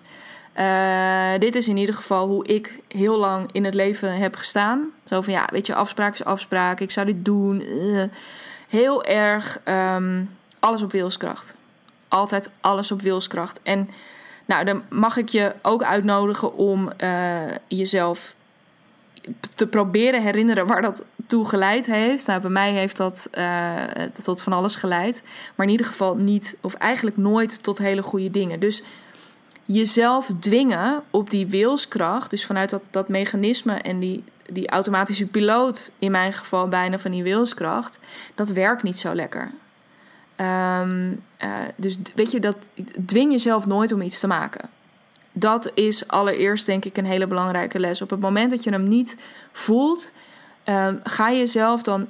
Uh, 0.59 1.38
dit 1.38 1.57
is 1.57 1.69
in 1.69 1.76
ieder 1.76 1.95
geval 1.95 2.26
hoe 2.26 2.47
ik 2.47 2.81
heel 2.88 3.17
lang 3.17 3.49
in 3.52 3.64
het 3.64 3.75
leven 3.75 4.12
heb 4.12 4.37
gestaan. 4.37 4.90
Zo 5.05 5.21
van 5.21 5.33
ja, 5.33 5.49
weet 5.52 5.67
je, 5.67 5.75
afspraak 5.75 6.12
is 6.12 6.25
afspraak. 6.25 6.81
Ik 6.81 6.90
zou 6.90 7.07
dit 7.07 7.25
doen. 7.25 7.62
Heel 8.69 9.05
erg 9.05 9.61
um, 9.64 10.29
alles 10.61 10.83
op 10.83 10.93
wilskracht. 10.93 11.55
Altijd 12.09 12.50
alles 12.61 12.93
op 12.93 13.02
wilskracht. 13.02 13.61
En 13.62 13.88
nou, 14.47 14.64
dan 14.64 14.83
mag 14.88 15.17
ik 15.17 15.29
je 15.29 15.55
ook 15.62 15.83
uitnodigen 15.83 16.57
om 16.57 16.93
uh, 16.99 17.40
jezelf 17.69 18.35
te 19.55 19.67
proberen 19.67 20.23
herinneren 20.23 20.67
waar 20.67 20.83
dat 20.83 21.05
toe 21.26 21.49
geleid 21.49 21.87
heeft. 21.87 22.26
Nou, 22.26 22.40
bij 22.40 22.50
mij 22.50 22.73
heeft 22.73 22.97
dat 22.97 23.29
tot 24.23 24.43
van 24.43 24.52
alles 24.52 24.76
geleid. 24.76 25.23
Maar 25.55 25.67
in 25.67 25.73
ieder 25.73 25.87
geval 25.87 26.17
niet, 26.17 26.57
of 26.61 26.75
eigenlijk 26.75 27.17
nooit 27.17 27.62
tot 27.62 27.79
hele 27.79 28.02
goede 28.02 28.31
dingen. 28.31 28.61
Dus 28.61 28.83
jezelf 29.64 30.31
dwingen 30.40 31.02
op 31.11 31.31
die 31.31 31.47
wilskracht, 31.47 32.31
dus 32.31 32.47
vanuit 32.47 32.71
dat, 32.71 32.83
dat 32.90 33.09
mechanisme 33.09 33.75
en 33.75 33.99
die, 33.99 34.25
die 34.52 34.71
automatische 34.71 35.26
piloot, 35.26 35.90
in 35.99 36.11
mijn 36.11 36.33
geval 36.33 36.69
bijna 36.69 36.99
van 36.99 37.11
die 37.11 37.23
wilskracht, 37.23 37.99
dat 38.35 38.49
werkt 38.50 38.83
niet 38.83 38.99
zo 38.99 39.14
lekker. 39.14 39.50
Um, 40.40 41.23
uh, 41.42 41.54
dus 41.76 41.99
weet 42.14 42.30
je, 42.30 42.40
dat 42.40 42.56
dwing 43.06 43.32
jezelf 43.32 43.66
nooit 43.66 43.92
om 43.92 44.02
iets 44.02 44.20
te 44.20 44.26
maken. 44.26 44.68
Dat 45.32 45.70
is 45.75 46.09
allereerst 46.09 46.66
denk 46.66 46.85
ik 46.85 46.97
een 46.97 47.04
hele 47.04 47.26
belangrijke 47.26 47.80
les. 47.80 48.02
Op 48.02 48.11
het 48.11 48.20
moment 48.20 48.50
dat 48.50 48.64
je 48.64 48.70
hem 48.70 48.88
niet 48.88 49.16
voelt, 49.52 50.12
um, 50.64 51.00
ga 51.04 51.32
jezelf 51.32 51.82
dan 51.82 52.06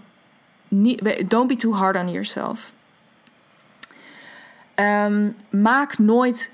niet. 0.69 1.31
Don't 1.31 1.49
be 1.49 1.57
too 1.57 1.73
hard 1.73 1.97
on 1.97 2.11
yourself. 2.11 2.73
Um, 4.75 5.37
maak 5.51 5.99
nooit 5.99 6.53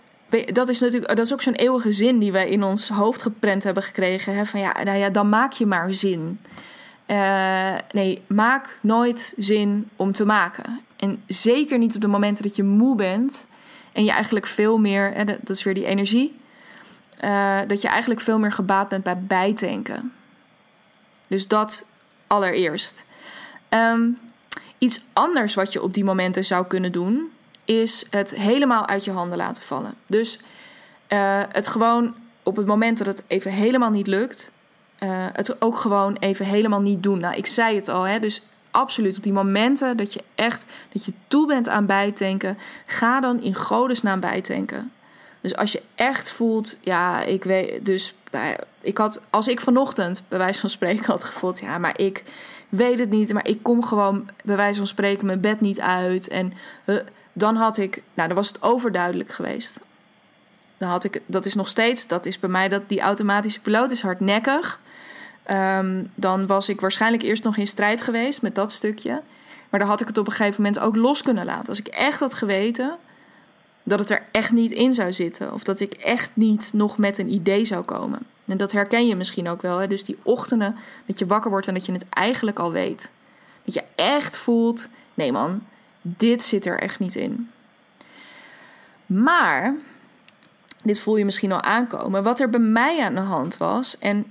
dat 0.52 0.68
is 0.68 0.80
natuurlijk 0.80 1.16
dat 1.16 1.26
is 1.26 1.32
ook 1.32 1.42
zo'n 1.42 1.54
eeuwige 1.54 1.92
zin 1.92 2.18
die 2.18 2.32
wij 2.32 2.48
in 2.48 2.62
ons 2.62 2.88
hoofd 2.88 3.22
geprent 3.22 3.64
hebben 3.64 3.82
gekregen. 3.82 4.36
Hè? 4.36 4.46
Van 4.46 4.60
ja, 4.60 4.82
nou 4.82 4.98
ja, 4.98 5.10
dan 5.10 5.28
maak 5.28 5.52
je 5.52 5.66
maar 5.66 5.94
zin. 5.94 6.40
Uh, 7.06 7.74
nee, 7.92 8.22
maak 8.26 8.78
nooit 8.82 9.34
zin 9.36 9.88
om 9.96 10.12
te 10.12 10.24
maken. 10.24 10.80
En 10.96 11.22
zeker 11.26 11.78
niet 11.78 11.94
op 11.94 12.00
de 12.00 12.06
momenten 12.06 12.42
dat 12.42 12.56
je 12.56 12.62
moe 12.62 12.96
bent 12.96 13.46
en 13.92 14.04
je 14.04 14.10
eigenlijk 14.10 14.46
veel 14.46 14.78
meer, 14.78 15.12
hè, 15.12 15.24
dat 15.24 15.50
is 15.50 15.62
weer 15.62 15.74
die 15.74 15.86
energie, 15.86 16.36
uh, 17.24 17.60
dat 17.66 17.82
je 17.82 17.88
eigenlijk 17.88 18.20
veel 18.20 18.38
meer 18.38 18.52
gebaat 18.52 18.88
bent 18.88 19.04
bij 19.04 19.18
bijtanken. 19.18 20.12
Dus 21.26 21.48
dat 21.48 21.86
allereerst. 22.26 23.04
Um, 23.70 24.18
iets 24.78 25.00
anders 25.12 25.54
wat 25.54 25.72
je 25.72 25.82
op 25.82 25.94
die 25.94 26.04
momenten 26.04 26.44
zou 26.44 26.66
kunnen 26.66 26.92
doen, 26.92 27.30
is 27.64 28.06
het 28.10 28.34
helemaal 28.34 28.86
uit 28.86 29.04
je 29.04 29.10
handen 29.10 29.38
laten 29.38 29.62
vallen. 29.62 29.94
Dus 30.06 30.40
uh, 31.08 31.42
het 31.48 31.66
gewoon 31.66 32.14
op 32.42 32.56
het 32.56 32.66
moment 32.66 32.98
dat 32.98 33.06
het 33.06 33.24
even 33.26 33.50
helemaal 33.50 33.90
niet 33.90 34.06
lukt, 34.06 34.50
uh, 34.98 35.08
het 35.32 35.62
ook 35.62 35.76
gewoon 35.76 36.16
even 36.16 36.46
helemaal 36.46 36.80
niet 36.80 37.02
doen. 37.02 37.20
Nou, 37.20 37.36
ik 37.36 37.46
zei 37.46 37.76
het 37.76 37.88
al, 37.88 38.02
hè, 38.02 38.18
dus 38.18 38.42
absoluut 38.76 39.16
op 39.16 39.22
die 39.22 39.32
momenten 39.32 39.96
dat 39.96 40.12
je 40.12 40.22
echt 40.34 40.66
dat 40.92 41.04
je 41.04 41.12
toe 41.28 41.46
bent 41.46 41.68
aan 41.68 41.86
bijtanken, 41.86 42.58
ga 42.86 43.20
dan 43.20 43.42
in 43.42 43.54
godesnaam 43.54 44.20
bijtanken. 44.20 44.92
Dus 45.40 45.56
als 45.56 45.72
je 45.72 45.82
echt 45.94 46.30
voelt, 46.30 46.78
ja, 46.80 47.22
ik 47.22 47.44
weet, 47.44 47.86
dus 47.86 48.14
nou 48.30 48.56
ik 48.80 48.98
had, 48.98 49.22
als 49.30 49.48
ik 49.48 49.60
vanochtend 49.60 50.22
bij 50.28 50.38
wijze 50.38 50.60
van 50.60 50.70
spreken 50.70 51.04
had 51.04 51.24
gevoeld, 51.24 51.60
ja, 51.60 51.78
maar 51.78 51.98
ik 52.00 52.24
weet 52.68 52.98
het 52.98 53.10
niet, 53.10 53.32
maar 53.32 53.48
ik 53.48 53.62
kom 53.62 53.84
gewoon 53.84 54.30
bij 54.44 54.56
wijze 54.56 54.78
van 54.78 54.86
spreken 54.86 55.26
mijn 55.26 55.40
bed 55.40 55.60
niet 55.60 55.80
uit. 55.80 56.28
En 56.28 56.52
uh, 56.84 56.96
dan 57.32 57.56
had 57.56 57.76
ik, 57.76 58.02
nou, 58.14 58.28
dan 58.28 58.36
was 58.36 58.48
het 58.48 58.62
overduidelijk 58.62 59.32
geweest. 59.32 59.80
Dan 60.78 60.88
had 60.88 61.04
ik, 61.04 61.22
dat 61.26 61.46
is 61.46 61.54
nog 61.54 61.68
steeds, 61.68 62.06
dat 62.06 62.26
is 62.26 62.38
bij 62.38 62.50
mij 62.50 62.68
dat 62.68 62.88
die 62.88 63.00
automatische 63.00 63.60
piloot 63.60 63.90
is 63.90 64.02
hardnekkig. 64.02 64.80
Um, 65.50 66.10
dan 66.14 66.46
was 66.46 66.68
ik 66.68 66.80
waarschijnlijk 66.80 67.22
eerst 67.22 67.42
nog 67.42 67.56
in 67.56 67.66
strijd 67.66 68.02
geweest 68.02 68.42
met 68.42 68.54
dat 68.54 68.72
stukje. 68.72 69.22
Maar 69.70 69.80
dan 69.80 69.88
had 69.88 70.00
ik 70.00 70.06
het 70.06 70.18
op 70.18 70.26
een 70.26 70.32
gegeven 70.32 70.62
moment 70.62 70.82
ook 70.82 70.96
los 70.96 71.22
kunnen 71.22 71.44
laten. 71.44 71.68
Als 71.68 71.78
ik 71.78 71.86
echt 71.86 72.20
had 72.20 72.34
geweten 72.34 72.96
dat 73.82 73.98
het 73.98 74.10
er 74.10 74.22
echt 74.30 74.52
niet 74.52 74.70
in 74.70 74.94
zou 74.94 75.12
zitten. 75.12 75.52
Of 75.52 75.62
dat 75.62 75.80
ik 75.80 75.92
echt 75.92 76.30
niet 76.34 76.70
nog 76.72 76.98
met 76.98 77.18
een 77.18 77.32
idee 77.32 77.64
zou 77.64 77.84
komen. 77.84 78.18
En 78.44 78.56
dat 78.56 78.72
herken 78.72 79.06
je 79.06 79.16
misschien 79.16 79.48
ook 79.48 79.62
wel. 79.62 79.78
Hè? 79.78 79.86
Dus 79.86 80.04
die 80.04 80.18
ochtenden 80.22 80.76
dat 81.06 81.18
je 81.18 81.26
wakker 81.26 81.50
wordt 81.50 81.68
en 81.68 81.74
dat 81.74 81.86
je 81.86 81.92
het 81.92 82.08
eigenlijk 82.08 82.58
al 82.58 82.72
weet. 82.72 83.10
Dat 83.64 83.74
je 83.74 83.84
echt 83.94 84.38
voelt: 84.38 84.88
nee 85.14 85.32
man, 85.32 85.62
dit 86.00 86.42
zit 86.42 86.66
er 86.66 86.78
echt 86.78 86.98
niet 86.98 87.14
in. 87.14 87.50
Maar, 89.06 89.74
dit 90.82 91.00
voel 91.00 91.16
je 91.16 91.24
misschien 91.24 91.52
al 91.52 91.62
aankomen. 91.62 92.22
Wat 92.22 92.40
er 92.40 92.50
bij 92.50 92.60
mij 92.60 93.04
aan 93.04 93.14
de 93.14 93.20
hand 93.20 93.56
was. 93.56 93.98
En 93.98 94.30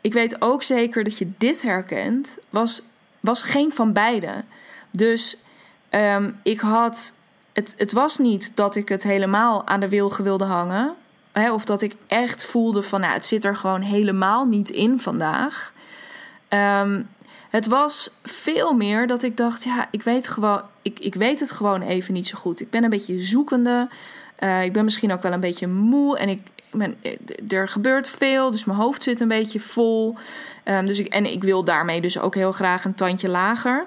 ik 0.00 0.12
weet 0.12 0.42
ook 0.42 0.62
zeker 0.62 1.04
dat 1.04 1.18
je 1.18 1.30
dit 1.38 1.62
herkent. 1.62 2.38
Was, 2.50 2.82
was 3.20 3.42
geen 3.42 3.72
van 3.72 3.92
beide. 3.92 4.44
Dus 4.90 5.36
um, 5.90 6.40
ik 6.42 6.60
had 6.60 7.14
het, 7.52 7.74
het 7.76 7.92
was 7.92 8.18
niet 8.18 8.56
dat 8.56 8.76
ik 8.76 8.88
het 8.88 9.02
helemaal 9.02 9.66
aan 9.66 9.80
de 9.80 9.88
wilgen 9.88 10.24
wilde 10.24 10.44
hangen. 10.44 10.94
Hè, 11.32 11.52
of 11.52 11.64
dat 11.64 11.82
ik 11.82 11.94
echt 12.06 12.44
voelde 12.44 12.82
van, 12.82 13.00
nou, 13.00 13.12
het 13.12 13.26
zit 13.26 13.44
er 13.44 13.56
gewoon 13.56 13.80
helemaal 13.80 14.44
niet 14.44 14.70
in 14.70 15.00
vandaag. 15.00 15.72
Um, 16.48 17.08
het 17.50 17.66
was 17.66 18.10
veel 18.22 18.72
meer 18.72 19.06
dat 19.06 19.22
ik 19.22 19.36
dacht, 19.36 19.64
ja, 19.64 19.88
ik 19.90 20.02
weet, 20.02 20.28
gewoon, 20.28 20.62
ik, 20.82 20.98
ik 20.98 21.14
weet 21.14 21.40
het 21.40 21.50
gewoon 21.50 21.82
even 21.82 22.14
niet 22.14 22.26
zo 22.28 22.38
goed. 22.38 22.60
Ik 22.60 22.70
ben 22.70 22.84
een 22.84 22.90
beetje 22.90 23.22
zoekende. 23.22 23.88
Uh, 24.40 24.64
ik 24.64 24.72
ben 24.72 24.84
misschien 24.84 25.12
ook 25.12 25.22
wel 25.22 25.32
een 25.32 25.40
beetje 25.40 25.66
moe 25.66 26.18
en 26.18 26.28
ik 26.28 26.40
ben, 26.72 26.96
er 27.48 27.68
gebeurt 27.68 28.08
veel, 28.08 28.50
dus 28.50 28.64
mijn 28.64 28.78
hoofd 28.78 29.02
zit 29.02 29.20
een 29.20 29.28
beetje 29.28 29.60
vol. 29.60 30.16
Um, 30.64 30.86
dus 30.86 30.98
ik, 30.98 31.06
en 31.06 31.32
ik 31.32 31.44
wil 31.44 31.64
daarmee 31.64 32.00
dus 32.00 32.18
ook 32.18 32.34
heel 32.34 32.52
graag 32.52 32.84
een 32.84 32.94
tandje 32.94 33.28
lager. 33.28 33.86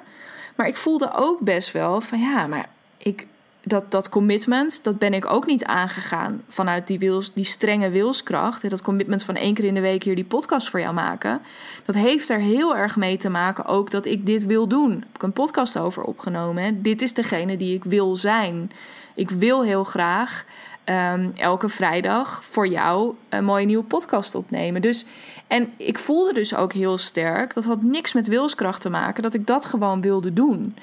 Maar 0.55 0.67
ik 0.67 0.77
voelde 0.77 1.11
ook 1.13 1.39
best 1.39 1.71
wel 1.71 2.01
van 2.01 2.19
ja, 2.19 2.47
maar 2.47 2.69
ik, 2.97 3.27
dat, 3.63 3.91
dat 3.91 4.09
commitment, 4.09 4.83
dat 4.83 4.97
ben 4.97 5.13
ik 5.13 5.25
ook 5.25 5.45
niet 5.45 5.63
aangegaan 5.63 6.41
vanuit 6.47 6.87
die, 6.87 6.99
wils, 6.99 7.33
die 7.33 7.45
strenge 7.45 7.89
wilskracht. 7.89 8.69
Dat 8.69 8.81
commitment 8.81 9.23
van 9.23 9.35
één 9.35 9.53
keer 9.53 9.65
in 9.65 9.73
de 9.73 9.81
week 9.81 10.03
hier 10.03 10.15
die 10.15 10.23
podcast 10.23 10.69
voor 10.69 10.79
jou 10.79 10.93
maken. 10.93 11.41
Dat 11.85 11.95
heeft 11.95 12.29
er 12.29 12.39
heel 12.39 12.75
erg 12.75 12.95
mee 12.95 13.17
te 13.17 13.29
maken 13.29 13.65
ook 13.65 13.91
dat 13.91 14.05
ik 14.05 14.25
dit 14.25 14.45
wil 14.45 14.67
doen. 14.67 14.89
Daar 14.89 14.99
heb 14.99 15.15
ik 15.15 15.23
een 15.23 15.33
podcast 15.33 15.77
over 15.77 16.03
opgenomen. 16.03 16.81
Dit 16.81 17.01
is 17.01 17.13
degene 17.13 17.57
die 17.57 17.75
ik 17.75 17.83
wil 17.83 18.15
zijn. 18.15 18.71
Ik 19.15 19.29
wil 19.29 19.63
heel 19.63 19.83
graag 19.83 20.45
um, 20.85 21.31
elke 21.35 21.69
vrijdag 21.69 22.45
voor 22.45 22.67
jou 22.67 23.15
een 23.29 23.45
mooie 23.45 23.65
nieuwe 23.65 23.83
podcast 23.83 24.35
opnemen. 24.35 24.81
Dus, 24.81 25.05
en 25.47 25.73
ik 25.77 25.99
voelde 25.99 26.33
dus 26.33 26.55
ook 26.55 26.73
heel 26.73 26.97
sterk, 26.97 27.53
dat 27.53 27.65
had 27.65 27.81
niks 27.81 28.13
met 28.13 28.27
wilskracht 28.27 28.81
te 28.81 28.89
maken, 28.89 29.23
dat 29.23 29.33
ik 29.33 29.47
dat 29.47 29.65
gewoon 29.65 30.01
wilde 30.01 30.33
doen. 30.33 30.77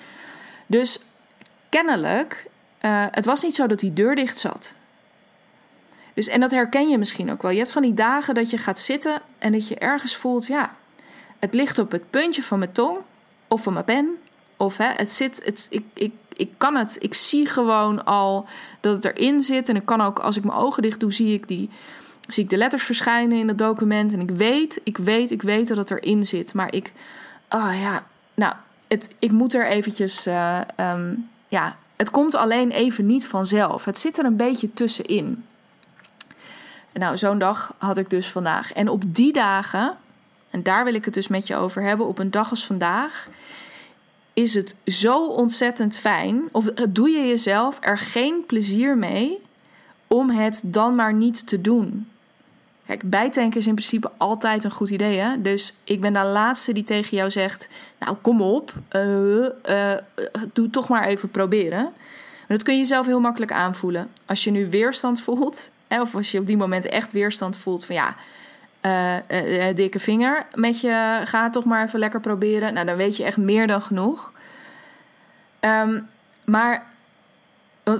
Dus 0.66 1.00
kennelijk 1.69 2.49
uh, 2.80 3.04
het 3.11 3.26
was 3.26 3.42
niet 3.42 3.54
zo 3.54 3.66
dat 3.66 3.78
die 3.78 3.92
deur 3.92 4.14
dicht 4.14 4.38
zat. 4.38 4.75
Dus, 6.14 6.28
en 6.28 6.40
dat 6.40 6.50
herken 6.50 6.88
je 6.88 6.99
misschien 6.99 7.30
ook 7.30 7.42
wel. 7.42 7.50
Je 7.50 7.59
hebt 7.59 7.73
van 7.73 7.83
die 7.83 7.95
dagen 7.95 8.35
dat 8.35 8.50
je 8.50 8.59
gaat 8.59 8.78
zitten 8.78 9.23
en 9.38 9.52
dat 9.52 9.69
je 9.69 9.75
ergens 9.75 10.16
voelt, 10.16 10.47
ja, 10.47 10.76
het 11.38 11.54
ligt 11.54 11.78
op 11.78 11.90
het 11.90 12.11
puntje 12.11 12.42
van 12.42 12.59
mijn 12.59 12.73
tong 12.73 12.99
of 13.49 13.62
van 13.62 13.73
mijn 13.73 13.85
pen. 13.85 14.16
Of 14.57 14.76
hè, 14.76 14.88
het 14.97 15.11
zit, 15.11 15.45
het, 15.45 15.66
ik, 15.71 15.85
ik, 15.95 16.12
ik 16.40 16.50
kan 16.56 16.76
het, 16.76 16.97
ik 17.00 17.14
zie 17.14 17.47
gewoon 17.47 18.04
al 18.04 18.49
dat 18.80 18.94
het 18.94 19.04
erin 19.04 19.42
zit. 19.42 19.68
En 19.68 19.76
ik 19.76 19.85
kan 19.85 20.00
ook, 20.00 20.18
als 20.18 20.37
ik 20.37 20.44
mijn 20.44 20.59
ogen 20.59 20.82
dicht 20.82 21.00
doe, 21.00 21.12
zie 21.12 21.35
ik, 21.35 21.49
die, 21.49 21.70
zie 22.28 22.44
ik 22.44 22.50
de 22.50 22.56
letters 22.56 22.82
verschijnen 22.82 23.38
in 23.38 23.49
het 23.49 23.59
document. 23.59 24.12
En 24.12 24.20
ik 24.20 24.30
weet, 24.30 24.80
ik 24.85 24.97
weet, 24.97 25.30
ik 25.30 25.42
weet 25.42 25.68
dat 25.68 25.76
het 25.76 25.90
erin 25.90 26.26
zit. 26.26 26.54
Maar 26.54 26.75
ik, 26.75 26.92
oh 27.49 27.80
ja, 27.80 28.06
nou, 28.35 28.54
het, 28.88 29.09
ik 29.18 29.30
moet 29.30 29.54
er 29.54 29.66
eventjes, 29.66 30.26
uh, 30.26 30.61
um, 30.76 31.28
ja, 31.49 31.76
het 31.97 32.11
komt 32.11 32.35
alleen 32.35 32.70
even 32.70 33.06
niet 33.06 33.26
vanzelf. 33.26 33.85
Het 33.85 33.99
zit 33.99 34.18
er 34.18 34.25
een 34.25 34.37
beetje 34.37 34.73
tussenin. 34.73 35.44
Nou, 36.92 37.16
zo'n 37.16 37.38
dag 37.38 37.75
had 37.78 37.97
ik 37.97 38.11
dus 38.11 38.28
vandaag. 38.28 38.73
En 38.73 38.88
op 38.88 39.02
die 39.06 39.32
dagen, 39.32 39.97
en 40.50 40.62
daar 40.62 40.85
wil 40.85 40.94
ik 40.94 41.04
het 41.04 41.14
dus 41.14 41.28
met 41.28 41.47
je 41.47 41.56
over 41.56 41.82
hebben, 41.82 42.06
op 42.06 42.18
een 42.18 42.30
dag 42.30 42.50
als 42.50 42.66
vandaag, 42.66 43.28
is 44.40 44.54
het 44.54 44.76
zo 44.87 45.26
ontzettend 45.26 45.97
fijn, 45.97 46.49
of 46.52 46.64
doe 46.88 47.09
je 47.09 47.26
jezelf 47.26 47.78
er 47.80 47.99
geen 47.99 48.44
plezier 48.47 48.99
mee 48.99 49.42
om 50.06 50.30
het 50.30 50.62
dan 50.64 50.94
maar 50.94 51.14
niet 51.14 51.47
te 51.47 51.61
doen. 51.61 52.09
Kijk, 52.87 53.11
bijtanken 53.11 53.59
is 53.59 53.66
in 53.66 53.75
principe 53.75 54.11
altijd 54.16 54.64
een 54.64 54.70
goed 54.70 54.90
idee. 54.90 55.18
Hè? 55.18 55.42
Dus 55.42 55.75
ik 55.85 56.00
ben 56.00 56.12
de 56.12 56.25
laatste 56.25 56.73
die 56.73 56.82
tegen 56.82 57.16
jou 57.16 57.30
zegt: 57.30 57.68
Nou, 57.99 58.16
kom 58.23 58.42
op, 58.42 58.73
uh, 58.97 59.47
uh, 59.68 59.94
doe 60.52 60.70
toch 60.70 60.88
maar 60.88 61.06
even 61.06 61.30
proberen. 61.30 61.82
Maar 61.82 62.56
dat 62.59 62.62
kun 62.62 62.78
je 62.78 62.85
zelf 62.85 63.06
heel 63.06 63.20
makkelijk 63.20 63.52
aanvoelen. 63.52 64.11
Als 64.26 64.44
je 64.44 64.50
nu 64.50 64.70
weerstand 64.70 65.20
voelt, 65.20 65.70
of 65.88 66.14
als 66.14 66.30
je 66.30 66.38
op 66.38 66.47
die 66.47 66.56
moment 66.56 66.87
echt 66.87 67.12
weerstand 67.12 67.56
voelt 67.56 67.85
van 67.85 67.94
ja. 67.94 68.16
Uh, 68.87 69.16
dikke 69.75 70.00
vinger 70.00 70.46
met 70.54 70.80
je, 70.80 71.20
ga 71.25 71.50
toch 71.50 71.64
maar 71.64 71.84
even 71.87 71.99
lekker 71.99 72.20
proberen. 72.20 72.75
Nou, 72.75 72.87
dan 72.87 72.96
weet 72.96 73.16
je 73.16 73.25
echt 73.25 73.37
meer 73.37 73.66
dan 73.66 73.82
genoeg. 73.82 74.32
Um, 75.60 76.08
maar 76.44 76.87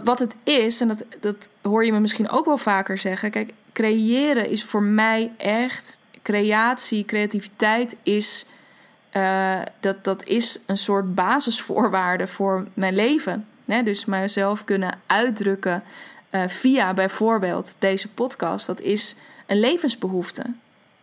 wat 0.05 0.19
het 0.19 0.37
is, 0.43 0.81
en 0.81 0.89
dat, 0.89 1.05
dat 1.21 1.51
hoor 1.63 1.85
je 1.85 1.93
me 1.93 2.01
misschien 2.01 2.31
ook 2.31 2.45
wel 2.45 2.59
vaker 2.59 2.99
zeggen. 2.99 3.31
Kijk, 3.31 3.53
creëren 3.73 4.51
is 4.51 4.65
voor 4.65 4.83
mij 4.83 5.33
echt 5.37 5.99
creatie, 6.23 7.05
creativiteit 7.05 7.97
is. 8.03 8.47
Dat, 9.81 10.05
dat 10.05 10.25
is 10.25 10.61
een 10.67 10.77
soort 10.77 11.15
basisvoorwaarde 11.15 12.27
voor 12.27 12.67
mijn 12.75 12.95
leven. 12.95 13.47
Hè? 13.65 13.83
Dus 13.83 14.05
mijzelf 14.05 14.65
kunnen 14.65 15.01
uitdrukken 15.07 15.83
via 16.47 16.95
bijvoorbeeld 16.95 17.77
deze 17.79 18.13
podcast. 18.13 18.67
Dat 18.67 18.81
is 18.81 19.17
een 19.47 19.61
levensbehoefte. 19.61 20.45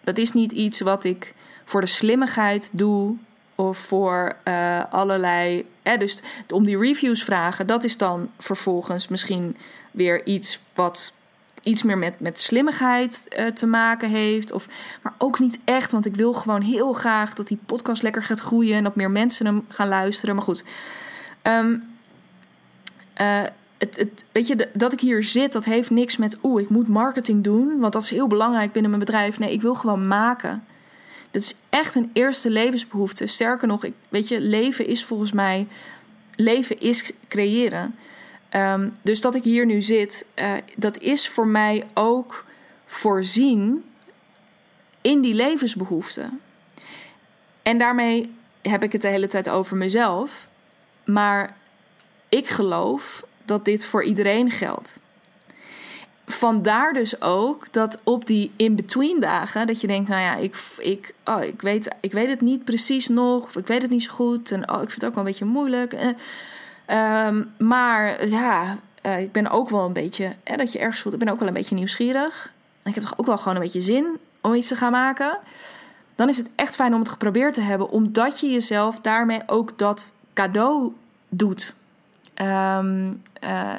Dat 0.08 0.18
is 0.18 0.32
niet 0.32 0.52
iets 0.52 0.80
wat 0.80 1.04
ik 1.04 1.34
voor 1.66 1.82
de 1.82 1.88
slimmigheid 1.88 2.70
doe 2.72 3.16
of 3.56 3.78
voor 3.78 4.36
uh, 4.48 4.84
allerlei. 4.90 5.66
Hè, 5.82 5.98
dus 5.98 6.20
om 6.50 6.66
die 6.66 6.78
reviews 6.78 7.24
vragen, 7.24 7.68
dat 7.68 7.84
is 7.84 7.98
dan 7.98 8.30
vervolgens 8.38 9.08
misschien 9.08 9.58
weer 9.92 10.26
iets 10.26 10.60
wat 10.74 11.14
iets 11.62 11.84
meer 11.84 11.98
met, 11.98 12.20
met 12.20 12.40
slimmigheid 12.40 13.36
uh, 13.40 13.48
te 13.48 13.66
maken 13.66 14.10
heeft. 14.10 14.52
Of, 14.52 14.68
maar 15.02 15.14
ook 15.18 15.40
niet 15.40 15.60
echt, 15.64 15.92
want 15.92 16.06
ik 16.06 16.16
wil 16.16 16.34
gewoon 16.34 16.62
heel 16.62 16.94
graag 16.94 17.34
dat 17.34 17.48
die 17.48 17.60
podcast 17.66 18.02
lekker 18.02 18.24
gaat 18.24 18.40
groeien 18.40 18.76
en 18.76 18.84
dat 18.84 18.96
meer 18.96 19.12
mensen 19.12 19.46
hem 19.46 19.66
gaan 19.68 19.88
luisteren. 19.88 20.36
Maar 20.36 20.44
goed. 20.44 20.64
Um, 21.44 21.84
het, 23.78 23.96
het, 23.96 24.26
weet 24.32 24.48
je, 24.48 24.70
dat 24.74 24.94
ik 24.94 25.00
hier 25.00 25.24
zit, 25.24 25.52
dat 25.52 25.66
heeft 25.66 25.90
niks 25.90 26.18
met, 26.18 26.38
oeh, 26.44 26.62
ik 26.62 26.70
moet 26.70 26.88
marketing 26.88 27.44
doen, 27.44 27.80
want 27.80 27.94
dat 27.94 28.04
is 28.04 28.10
heel 28.10 28.28
belangrijk 28.28 28.72
binnen 28.72 28.92
mijn 28.92 29.04
bedrijf. 29.04 29.40
Nee, 29.40 29.52
ik 29.52 29.62
wil 29.62 29.76
gewoon 29.76 30.08
maken. 30.08 30.66
Dat 31.32 31.42
is 31.42 31.56
echt 31.70 31.96
een 31.96 32.10
eerste 32.14 32.50
levensbehoefte. 32.50 33.28
Sterker 33.28 33.68
nog, 33.68 33.84
ik, 33.84 33.94
weet 34.10 34.28
je, 34.28 34.42
leven 34.42 34.88
is 34.88 35.06
volgens 35.06 35.32
mij, 35.32 35.68
leven 36.36 36.80
is 36.80 37.12
creëren. 37.28 37.96
Um, 38.52 38.94
dus 39.02 39.22
dat 39.22 39.36
ik 39.36 39.44
hier 39.44 39.66
nu 39.66 39.82
zit, 39.82 40.26
uh, 40.36 40.54
dat 40.76 41.00
is 41.00 41.30
voor 41.30 41.48
mij 41.48 41.86
ook 41.94 42.46
voorzien 42.86 43.84
in 45.02 45.22
die 45.22 45.34
levensbehoeften. 45.34 46.40
En 47.62 47.78
daarmee 47.78 48.36
heb 48.62 48.84
ik 48.84 48.92
het 48.92 49.02
de 49.02 49.08
hele 49.08 49.28
tijd 49.28 49.50
over 49.50 49.78
mezelf. 49.78 50.48
Maar 51.06 51.58
ik 52.30 52.48
geloof 52.48 53.26
dat 53.48 53.66
dit 53.66 53.86
voor 53.86 54.04
iedereen 54.04 54.52
geldt. 54.52 55.00
Vandaar 56.26 56.94
dus 56.94 57.22
ook 57.22 57.74
dat 57.74 58.00
op 58.04 58.26
die 58.26 58.52
in-between 58.56 59.20
dagen, 59.20 59.68
dat 59.68 59.82
je 59.82 59.88
denkt, 59.88 60.10
nou 60.10 60.22
ja, 60.22 60.36
ik, 60.36 60.56
ik, 60.78 61.14
oh, 61.26 61.44
ik, 61.44 61.62
weet, 61.62 61.96
ik 62.00 62.12
weet 62.12 62.30
het 62.30 62.42
niet 62.42 62.64
precies 62.64 63.08
nog, 63.08 63.44
of 63.44 63.56
ik 63.56 63.68
weet 63.68 63.82
het 63.82 63.92
niet 63.92 64.04
zo 64.04 64.14
goed, 64.14 64.52
en 64.52 64.70
oh, 64.70 64.82
ik 64.82 64.90
vind 64.90 65.02
het 65.02 65.06
ook 65.06 65.16
wel 65.16 65.24
een 65.24 65.30
beetje 65.30 65.46
moeilijk. 65.46 65.94
Uh, 65.94 66.08
Um, 66.92 67.54
maar 67.58 68.28
ja, 68.28 68.78
eh, 69.02 69.22
ik 69.22 69.32
ben 69.32 69.50
ook 69.50 69.70
wel 69.70 69.86
een 69.86 69.94
beetje, 69.94 70.32
hè, 70.44 70.56
dat 70.56 70.72
je 70.72 70.80
ergens 70.80 71.02
voelt, 71.02 71.14
ik 71.14 71.20
ben 71.20 71.30
ook 71.30 71.40
wel 71.40 71.48
een 71.48 71.54
beetje 71.54 71.76
nieuwsgierig. 71.76 72.52
En 72.84 72.90
ik 72.90 72.96
heb 72.96 73.04
toch 73.04 73.20
ook 73.20 73.26
wel 73.26 73.38
gewoon 73.38 73.56
een 73.56 73.62
beetje 73.62 73.82
zin 73.82 74.18
om 74.42 74.54
iets 74.54 74.68
te 74.68 74.76
gaan 74.76 74.92
maken. 74.92 75.38
Dan 76.16 76.30
is 76.30 76.38
het 76.38 76.50
echt 76.56 76.76
fijn 76.76 76.94
om 76.94 77.00
het 77.00 77.10
geprobeerd 77.10 77.54
te 77.54 77.62
hebben, 77.62 77.90
omdat 77.90 78.40
je 78.40 78.50
jezelf 78.50 79.00
daarmee 79.00 79.42
ook 79.46 79.78
dat 79.78 80.14
cadeau 80.34 80.94
doet. 81.30 81.76
Ehm, 82.38 83.12
eh, 83.40 83.76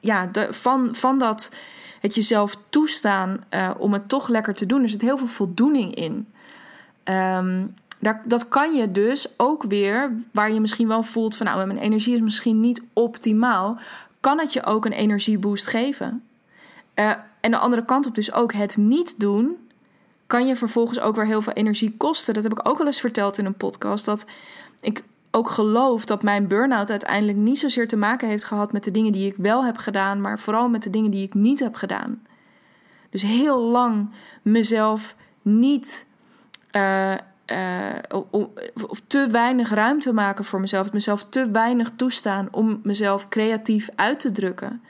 ja, 0.00 0.30
van, 0.50 0.94
van 0.94 1.18
dat 1.18 1.52
het 2.00 2.14
jezelf 2.14 2.56
toestaan 2.68 3.44
uh, 3.50 3.70
om 3.78 3.92
het 3.92 4.08
toch 4.08 4.28
lekker 4.28 4.54
te 4.54 4.66
doen, 4.66 4.82
er 4.82 4.88
zit 4.88 5.00
heel 5.00 5.16
veel 5.16 5.26
voldoening 5.26 5.94
in. 5.94 6.26
Daar, 8.00 8.22
dat 8.24 8.48
kan 8.48 8.74
je 8.74 8.92
dus 8.92 9.28
ook 9.36 9.62
weer, 9.62 10.12
waar 10.32 10.52
je 10.52 10.60
misschien 10.60 10.88
wel 10.88 11.02
voelt 11.02 11.36
van 11.36 11.46
nou, 11.46 11.66
mijn 11.66 11.78
energie 11.78 12.14
is 12.14 12.20
misschien 12.20 12.60
niet 12.60 12.82
optimaal, 12.92 13.78
kan 14.20 14.38
het 14.38 14.52
je 14.52 14.64
ook 14.64 14.84
een 14.84 14.92
energieboost 14.92 15.66
geven. 15.66 16.22
Uh, 16.94 17.12
en 17.40 17.50
de 17.50 17.58
andere 17.58 17.84
kant 17.84 18.06
op 18.06 18.14
dus 18.14 18.32
ook 18.32 18.52
het 18.52 18.76
niet 18.76 19.20
doen, 19.20 19.56
kan 20.26 20.46
je 20.46 20.56
vervolgens 20.56 21.00
ook 21.00 21.16
weer 21.16 21.26
heel 21.26 21.42
veel 21.42 21.52
energie 21.52 21.94
kosten. 21.96 22.34
Dat 22.34 22.42
heb 22.42 22.52
ik 22.52 22.68
ook 22.68 22.80
al 22.80 22.86
eens 22.86 23.00
verteld 23.00 23.38
in 23.38 23.44
een 23.44 23.54
podcast, 23.54 24.04
dat 24.04 24.26
ik 24.80 25.02
ook 25.30 25.50
geloof 25.50 26.04
dat 26.04 26.22
mijn 26.22 26.46
burn-out 26.46 26.90
uiteindelijk 26.90 27.38
niet 27.38 27.58
zozeer 27.58 27.88
te 27.88 27.96
maken 27.96 28.28
heeft 28.28 28.44
gehad 28.44 28.72
met 28.72 28.84
de 28.84 28.90
dingen 28.90 29.12
die 29.12 29.30
ik 29.30 29.36
wel 29.36 29.64
heb 29.64 29.76
gedaan, 29.76 30.20
maar 30.20 30.38
vooral 30.38 30.68
met 30.68 30.82
de 30.82 30.90
dingen 30.90 31.10
die 31.10 31.24
ik 31.24 31.34
niet 31.34 31.60
heb 31.60 31.74
gedaan. 31.74 32.22
Dus 33.10 33.22
heel 33.22 33.60
lang 33.60 34.10
mezelf 34.42 35.14
niet 35.42 36.06
uh, 36.72 37.14
uh, 37.46 38.20
of 38.88 39.02
te 39.06 39.26
weinig 39.30 39.70
ruimte 39.70 40.12
maken 40.12 40.44
voor 40.44 40.60
mezelf, 40.60 40.92
mezelf 40.92 41.24
te 41.24 41.50
weinig 41.50 41.90
toestaan 41.96 42.48
om 42.50 42.80
mezelf 42.82 43.28
creatief 43.28 43.88
uit 43.94 44.20
te 44.20 44.32
drukken. 44.32 44.82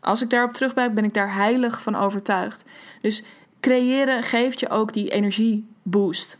Als 0.00 0.22
ik 0.22 0.30
daarop 0.30 0.52
terugkijk, 0.52 0.92
ben 0.92 1.04
ik 1.04 1.14
daar 1.14 1.34
heilig 1.34 1.82
van 1.82 1.96
overtuigd. 1.96 2.64
Dus 3.00 3.22
creëren 3.60 4.22
geeft 4.22 4.60
je 4.60 4.68
ook 4.68 4.92
die 4.92 5.10
energieboost. 5.10 6.38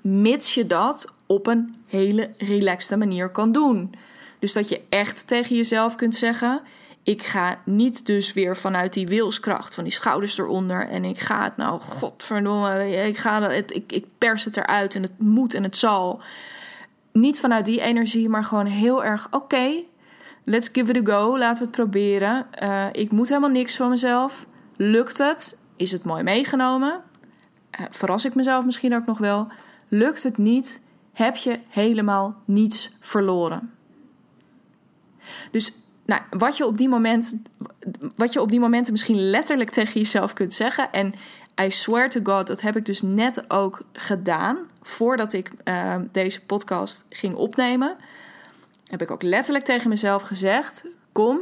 Mits 0.00 0.54
je 0.54 0.66
dat 0.66 1.12
op 1.28 1.46
een 1.46 1.76
hele 1.86 2.30
relaxte 2.38 2.96
manier 2.96 3.30
kan 3.30 3.52
doen. 3.52 3.94
Dus 4.38 4.52
dat 4.52 4.68
je 4.68 4.80
echt 4.88 5.26
tegen 5.26 5.56
jezelf 5.56 5.94
kunt 5.94 6.16
zeggen: 6.16 6.60
ik 7.02 7.22
ga 7.22 7.58
niet 7.64 8.06
dus 8.06 8.32
weer 8.32 8.56
vanuit 8.56 8.92
die 8.92 9.06
wilskracht, 9.06 9.74
van 9.74 9.84
die 9.84 9.92
schouders 9.92 10.38
eronder. 10.38 10.88
En 10.88 11.04
ik 11.04 11.18
ga 11.18 11.42
het 11.42 11.56
nou, 11.56 11.80
godverdomme, 11.80 12.90
ik, 12.90 13.16
ga 13.16 13.42
het, 13.42 13.74
ik, 13.74 13.92
ik 13.92 14.04
pers 14.18 14.44
het 14.44 14.56
eruit 14.56 14.94
en 14.94 15.02
het 15.02 15.18
moet 15.18 15.54
en 15.54 15.62
het 15.62 15.76
zal. 15.76 16.20
Niet 17.12 17.40
vanuit 17.40 17.64
die 17.64 17.80
energie, 17.80 18.28
maar 18.28 18.44
gewoon 18.44 18.66
heel 18.66 19.04
erg, 19.04 19.28
oké, 19.30 19.82
let's 20.44 20.68
give 20.72 20.92
it 20.92 21.08
a 21.08 21.12
go. 21.12 21.38
Laten 21.38 21.58
we 21.58 21.68
het 21.68 21.76
proberen. 21.76 22.46
Uh, 22.62 22.84
ik 22.92 23.10
moet 23.10 23.28
helemaal 23.28 23.50
niks 23.50 23.76
van 23.76 23.88
mezelf. 23.88 24.46
Lukt 24.76 25.18
het? 25.18 25.58
Is 25.76 25.92
het 25.92 26.04
mooi 26.04 26.22
meegenomen? 26.22 27.02
Uh, 27.80 27.86
verras 27.90 28.24
ik 28.24 28.34
mezelf 28.34 28.64
misschien 28.64 28.94
ook 28.94 29.06
nog 29.06 29.18
wel? 29.18 29.48
Lukt 29.88 30.22
het 30.22 30.38
niet? 30.38 30.80
Heb 31.18 31.36
je 31.36 31.60
helemaal 31.68 32.42
niets 32.44 32.90
verloren. 33.00 33.72
Dus 35.50 35.72
nou, 36.04 36.22
wat 36.30 36.56
je 36.56 36.66
op 36.66 36.78
die 36.78 36.88
moment, 36.88 37.36
wat 38.16 38.32
je 38.32 38.40
op 38.40 38.50
die 38.50 38.60
momenten 38.60 38.92
misschien 38.92 39.30
letterlijk 39.30 39.70
tegen 39.70 40.00
jezelf 40.00 40.32
kunt 40.32 40.54
zeggen. 40.54 40.92
En 40.92 41.14
I 41.62 41.70
swear 41.70 42.10
to 42.10 42.20
God, 42.22 42.46
dat 42.46 42.60
heb 42.60 42.76
ik 42.76 42.84
dus 42.84 43.02
net 43.02 43.50
ook 43.50 43.82
gedaan. 43.92 44.58
Voordat 44.82 45.32
ik 45.32 45.50
uh, 45.64 45.96
deze 46.12 46.44
podcast 46.44 47.04
ging 47.10 47.34
opnemen. 47.34 47.96
Heb 48.84 49.02
ik 49.02 49.10
ook 49.10 49.22
letterlijk 49.22 49.64
tegen 49.64 49.88
mezelf 49.88 50.22
gezegd: 50.22 50.86
Kom, 51.12 51.40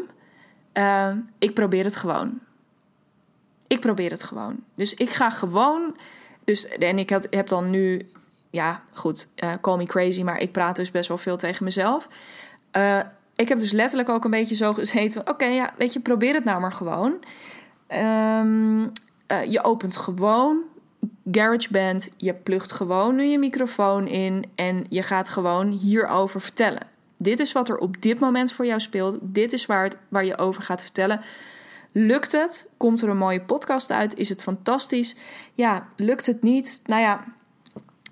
uh, 0.75 1.13
ik 1.39 1.55
probeer 1.55 1.85
het 1.85 1.97
gewoon. 1.97 2.41
Ik 3.67 3.81
probeer 3.81 4.11
het 4.11 4.25
gewoon. 4.25 4.65
Dus 4.75 4.95
ik 4.95 5.11
ga 5.11 5.31
gewoon. 5.31 5.97
Dus, 6.45 6.69
en 6.69 6.99
ik 6.99 7.11
had, 7.11 7.27
heb 7.31 7.49
dan 7.49 7.71
nu, 7.71 8.11
ja, 8.57 8.83
goed, 8.93 9.29
uh, 9.45 9.53
call 9.61 9.77
me 9.77 9.87
crazy, 9.87 10.23
maar 10.23 10.39
ik 10.39 10.53
praat 10.53 10.77
dus 10.77 10.91
best 10.91 11.09
wel 11.09 11.19
veel 11.19 11.37
tegen 11.37 11.65
mezelf. 11.65 12.09
Uh, 12.77 13.01
ik 13.35 13.49
heb 13.49 13.59
dus 13.59 13.73
letterlijk 13.73 14.09
ook 14.09 14.25
een 14.25 14.31
beetje 14.31 14.55
zo 14.55 14.73
gezeten 14.75 15.29
oké, 15.29 15.45
ja, 15.45 15.75
weet 15.79 15.93
je, 15.93 16.01
probeer 16.01 16.35
het 16.35 16.45
nou 16.45 16.61
maar 16.61 16.73
gewoon. 16.73 17.13
Um, 17.89 18.93
uh, 19.33 19.45
je 19.49 19.65
opent 19.65 19.97
gewoon 19.97 20.63
GarageBand, 21.33 22.09
je 22.17 22.35
plugt 22.35 22.73
gewoon 22.73 23.15
nu 23.15 23.25
je 23.25 23.39
microfoon 23.39 24.09
in 24.09 24.45
en 24.55 24.87
je 24.89 25.03
gaat 25.03 25.29
gewoon 25.29 25.69
hierover 25.69 26.41
vertellen. 26.41 26.87
Dit 27.17 27.41
is 27.41 27.53
wat 27.53 27.69
er 27.69 27.79
op 27.79 28.03
dit 28.03 28.19
moment 28.19 28.53
voor 28.53 28.67
jou 28.67 28.81
speelt. 28.81 29.19
Dit 29.21 29.53
is 29.53 29.67
waar, 29.67 29.85
het, 29.85 29.97
waar 30.09 30.25
je 30.25 30.39
over 30.39 30.63
gaat 30.63 30.83
vertellen. 30.83 31.21
Lukt 31.93 32.33
het? 32.33 32.71
Komt 32.77 33.03
er 33.03 33.09
een 33.09 33.17
mooie 33.17 33.41
podcast 33.41 33.91
uit? 33.91 34.15
Is 34.15 34.29
het 34.29 34.43
fantastisch? 34.43 35.17
Ja, 35.55 35.89
lukt 35.97 36.27
het 36.27 36.43
niet? 36.43 36.81
Nou 36.85 37.01
ja, 37.03 37.25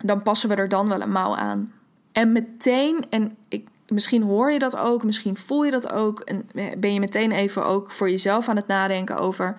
dan 0.06 0.22
passen 0.22 0.48
we 0.48 0.54
er 0.54 0.68
dan 0.68 0.88
wel 0.88 1.00
een 1.00 1.12
mouw 1.12 1.34
aan. 1.34 1.72
En 2.12 2.32
meteen, 2.32 3.06
en 3.10 3.36
ik 3.48 3.68
misschien 3.88 4.22
hoor 4.22 4.50
je 4.50 4.58
dat 4.58 4.76
ook, 4.76 5.04
misschien 5.04 5.36
voel 5.36 5.64
je 5.64 5.70
dat 5.70 5.92
ook. 5.92 6.20
En 6.20 6.48
ben 6.78 6.92
je 6.92 7.00
meteen 7.00 7.32
even 7.32 7.64
ook 7.64 7.90
voor 7.90 8.10
jezelf 8.10 8.48
aan 8.48 8.56
het 8.56 8.66
nadenken 8.66 9.16
over 9.16 9.56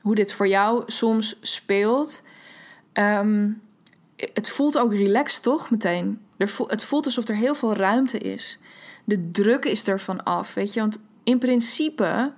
hoe 0.00 0.14
dit 0.14 0.32
voor 0.32 0.48
jou 0.48 0.82
soms 0.86 1.38
speelt. 1.40 2.22
Ehm, 2.92 3.50
het 4.16 4.50
voelt 4.50 4.78
ook 4.78 4.92
relaxed, 4.94 5.42
toch? 5.42 5.70
Meteen. 5.70 6.20
het 6.66 6.84
voelt 6.84 7.04
alsof 7.04 7.28
er 7.28 7.36
heel 7.36 7.54
veel 7.54 7.74
ruimte 7.74 8.18
is. 8.18 8.58
De 9.04 9.30
druk 9.30 9.64
is 9.64 9.84
ervan 9.84 10.24
af, 10.24 10.54
weet 10.54 10.72
je. 10.72 10.80
Want 10.80 11.00
in 11.24 11.38
principe 11.38 12.32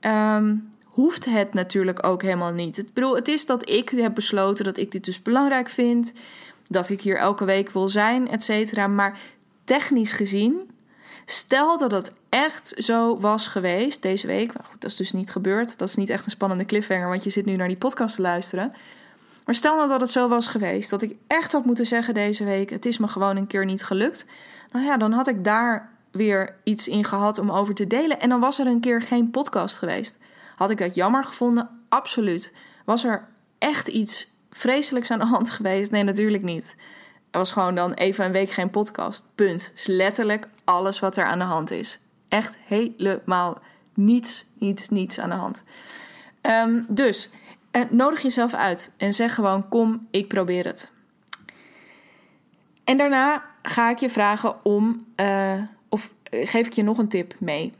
ehm, 0.00 0.56
hoeft 0.84 1.24
het 1.24 1.54
natuurlijk 1.54 2.06
ook 2.06 2.22
helemaal 2.22 2.52
niet. 2.52 2.78
Ik 2.78 2.92
bedoel, 2.92 3.14
het 3.14 3.28
is 3.28 3.46
dat 3.46 3.68
ik 3.68 3.88
heb 3.88 4.14
besloten 4.14 4.64
dat 4.64 4.76
ik 4.76 4.90
dit 4.90 5.04
dus 5.04 5.22
belangrijk 5.22 5.68
vind. 5.68 6.12
Dat 6.72 6.88
ik 6.88 7.00
hier 7.00 7.16
elke 7.16 7.44
week 7.44 7.70
wil 7.70 7.88
zijn, 7.88 8.28
et 8.28 8.44
cetera. 8.44 8.86
Maar 8.86 9.18
technisch 9.64 10.12
gezien, 10.12 10.70
stel 11.26 11.78
dat 11.78 11.90
het 11.90 12.12
echt 12.28 12.74
zo 12.76 13.18
was 13.18 13.46
geweest 13.46 14.02
deze 14.02 14.26
week. 14.26 14.52
Nou 14.52 14.66
goed, 14.66 14.80
dat 14.80 14.90
is 14.90 14.96
dus 14.96 15.12
niet 15.12 15.30
gebeurd. 15.30 15.78
Dat 15.78 15.88
is 15.88 15.94
niet 15.94 16.10
echt 16.10 16.24
een 16.24 16.30
spannende 16.30 16.64
cliffhanger, 16.64 17.08
want 17.08 17.24
je 17.24 17.30
zit 17.30 17.46
nu 17.46 17.56
naar 17.56 17.68
die 17.68 17.76
podcast 17.76 18.14
te 18.16 18.22
luisteren. 18.22 18.72
Maar 19.44 19.54
stel 19.54 19.76
nou 19.76 19.88
dat 19.88 20.00
het 20.00 20.10
zo 20.10 20.28
was 20.28 20.46
geweest, 20.46 20.90
dat 20.90 21.02
ik 21.02 21.16
echt 21.26 21.52
had 21.52 21.64
moeten 21.64 21.86
zeggen 21.86 22.14
deze 22.14 22.44
week: 22.44 22.70
het 22.70 22.86
is 22.86 22.98
me 22.98 23.08
gewoon 23.08 23.36
een 23.36 23.46
keer 23.46 23.64
niet 23.64 23.84
gelukt. 23.84 24.26
Nou 24.72 24.84
ja, 24.84 24.96
dan 24.96 25.12
had 25.12 25.28
ik 25.28 25.44
daar 25.44 25.90
weer 26.10 26.56
iets 26.64 26.88
in 26.88 27.04
gehad 27.04 27.38
om 27.38 27.50
over 27.50 27.74
te 27.74 27.86
delen. 27.86 28.20
En 28.20 28.28
dan 28.28 28.40
was 28.40 28.58
er 28.58 28.66
een 28.66 28.80
keer 28.80 29.02
geen 29.02 29.30
podcast 29.30 29.78
geweest. 29.78 30.16
Had 30.56 30.70
ik 30.70 30.78
dat 30.78 30.94
jammer 30.94 31.24
gevonden? 31.24 31.68
Absoluut. 31.88 32.54
Was 32.84 33.04
er 33.04 33.28
echt 33.58 33.88
iets 33.88 34.31
vreselijks 34.52 35.10
aan 35.10 35.18
de 35.18 35.24
hand 35.24 35.50
geweest? 35.56 35.90
Nee, 35.90 36.02
natuurlijk 36.02 36.42
niet. 36.42 36.74
Er 37.30 37.38
was 37.38 37.52
gewoon 37.52 37.74
dan 37.74 37.92
even 37.92 38.24
een 38.24 38.32
week 38.32 38.50
geen 38.50 38.70
podcast. 38.70 39.28
Punt. 39.34 39.72
is 39.74 39.86
letterlijk 39.86 40.48
alles 40.64 41.00
wat 41.00 41.16
er 41.16 41.24
aan 41.24 41.38
de 41.38 41.44
hand 41.44 41.70
is. 41.70 42.00
Echt 42.28 42.58
helemaal 42.64 43.58
niets, 43.94 44.46
niets, 44.58 44.88
niets 44.88 45.18
aan 45.18 45.28
de 45.28 45.34
hand. 45.34 45.62
Um, 46.42 46.86
dus 46.90 47.30
uh, 47.72 47.82
nodig 47.90 48.22
jezelf 48.22 48.54
uit 48.54 48.92
en 48.96 49.12
zeg 49.12 49.34
gewoon: 49.34 49.68
Kom, 49.68 50.06
ik 50.10 50.28
probeer 50.28 50.64
het. 50.64 50.92
En 52.84 52.96
daarna 52.96 53.44
ga 53.62 53.90
ik 53.90 53.98
je 53.98 54.10
vragen 54.10 54.64
om, 54.64 55.06
uh, 55.16 55.62
of 55.88 56.12
geef 56.30 56.66
ik 56.66 56.72
je 56.72 56.82
nog 56.82 56.98
een 56.98 57.08
tip 57.08 57.34
mee. 57.38 57.72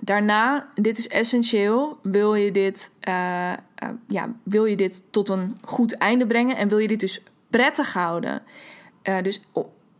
Daarna, 0.00 0.68
dit 0.74 0.98
is 0.98 1.08
essentieel, 1.08 1.98
wil 2.02 2.34
je 2.34 2.52
dit, 2.52 2.90
ja, 4.06 4.32
wil 4.42 4.64
je 4.64 4.76
dit 4.76 5.02
tot 5.10 5.28
een 5.28 5.56
goed 5.64 5.96
einde 5.96 6.26
brengen 6.26 6.56
en 6.56 6.68
wil 6.68 6.78
je 6.78 6.88
dit 6.88 7.00
dus 7.00 7.22
prettig 7.50 7.92
houden. 7.92 8.42
Uh, 9.02 9.22
dus 9.22 9.42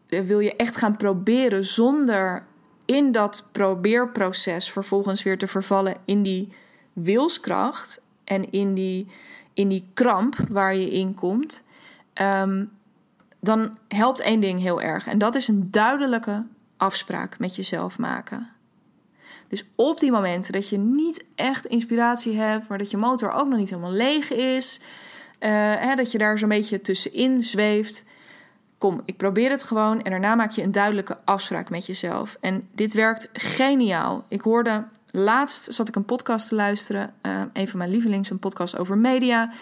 wil 0.07 0.41
je 0.41 0.57
echt 0.57 0.77
gaan 0.77 0.97
proberen 0.97 1.65
zonder 1.65 2.47
in 2.85 3.13
dat 3.13 3.49
probeerproces 3.53 4.71
vervolgens 4.71 5.23
weer 5.23 5.39
te 5.39 5.47
vervallen 5.47 5.97
in 6.05 6.23
die 6.23 6.53
wilskracht 6.93 8.03
en 8.25 8.51
in 8.51 8.75
die, 8.75 9.07
in 9.55 9.69
die 9.69 9.91
kramp 9.95 10.37
waar 10.49 10.75
je 10.77 10.91
in 10.91 11.15
komt, 11.15 11.65
um, 12.23 12.71
dan 13.41 13.79
helpt 13.89 14.21
één 14.21 14.41
ding 14.41 14.61
heel 14.61 14.81
erg. 14.81 15.07
En 15.07 15.19
dat 15.19 15.35
is 15.35 15.49
een 15.49 15.71
duidelijke 15.71 16.47
afspraak 16.77 17.39
met 17.39 17.57
jezelf 17.57 17.99
maken. 17.99 18.51
Dus 19.49 19.65
op 19.75 20.01
die 20.01 20.11
momenten 20.11 20.53
dat 20.53 20.69
je 20.69 20.79
niet 20.79 21.25
echt 21.35 21.67
inspiratie 21.67 22.37
hebt, 22.37 22.69
maar 22.69 22.79
dat 22.79 22.91
je 22.91 22.97
motor 22.97 23.33
ook 23.33 23.49
nog 23.49 23.59
niet 23.59 23.71
helemaal 23.71 23.93
leeg 23.93 24.33
is, 24.33 24.81
uh, 25.41 25.49
hè, 25.75 25.95
dat 25.95 26.13
je 26.13 26.19
daar 26.19 26.39
zo'n 26.39 26.49
beetje 26.49 26.81
tussenin 26.81 27.43
zweeft. 27.43 28.05
Kom, 28.79 29.03
ik 29.05 29.17
probeer 29.17 29.51
het 29.51 29.63
gewoon 29.63 30.03
en 30.03 30.11
daarna 30.11 30.35
maak 30.35 30.51
je 30.51 30.63
een 30.63 30.73
duidelijke 30.73 31.19
afspraak 31.25 31.71
met 31.71 31.87
jezelf. 31.87 32.37
En 32.41 32.69
dit 32.75 32.95
werkt 32.95 33.29
geniaal. 33.33 34.25
Ik 34.29 34.41
hoorde 34.41 34.85
laatst 35.11 35.75
zat 35.75 35.89
ik 35.89 35.97
een 35.97 36.05
podcast 36.05 36.49
te 36.49 36.55
luisteren, 36.55 37.15
uh, 37.23 37.43
een 37.53 37.69
van 37.69 37.79
mijn 37.79 37.91
lievelings, 37.91 38.31
een 38.31 38.39
podcast 38.39 38.79
over 38.79 38.99
media 38.99 39.53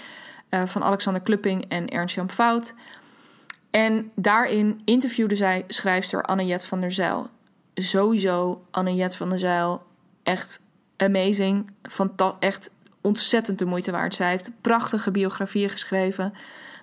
uh, 0.51 0.66
van 0.66 0.83
Alexander 0.83 1.23
Klupping 1.23 1.64
en 1.68 1.88
Ernst-Jan 1.88 2.31
Fout. 2.31 2.75
En 3.70 4.11
daarin 4.14 4.81
interviewde 4.85 5.37
zij 5.37 5.64
schrijfster 5.68 6.23
Anne-Jet 6.23 6.66
van 6.66 6.81
der 6.81 6.92
Zijl. 6.92 7.31
Sowieso 7.74 8.64
Anne-Jet 8.70 9.16
van 9.16 9.28
der 9.28 9.38
Zijl, 9.38 9.82
echt 10.22 10.60
amazing. 10.96 11.70
Fanta 11.82 12.37
echt 12.38 12.70
ontzettend 13.00 13.58
de 13.58 13.64
moeite 13.64 13.90
waard. 13.90 14.14
Zij 14.14 14.30
heeft 14.30 14.50
prachtige 14.60 15.10
biografieën 15.10 15.70
geschreven. 15.70 16.34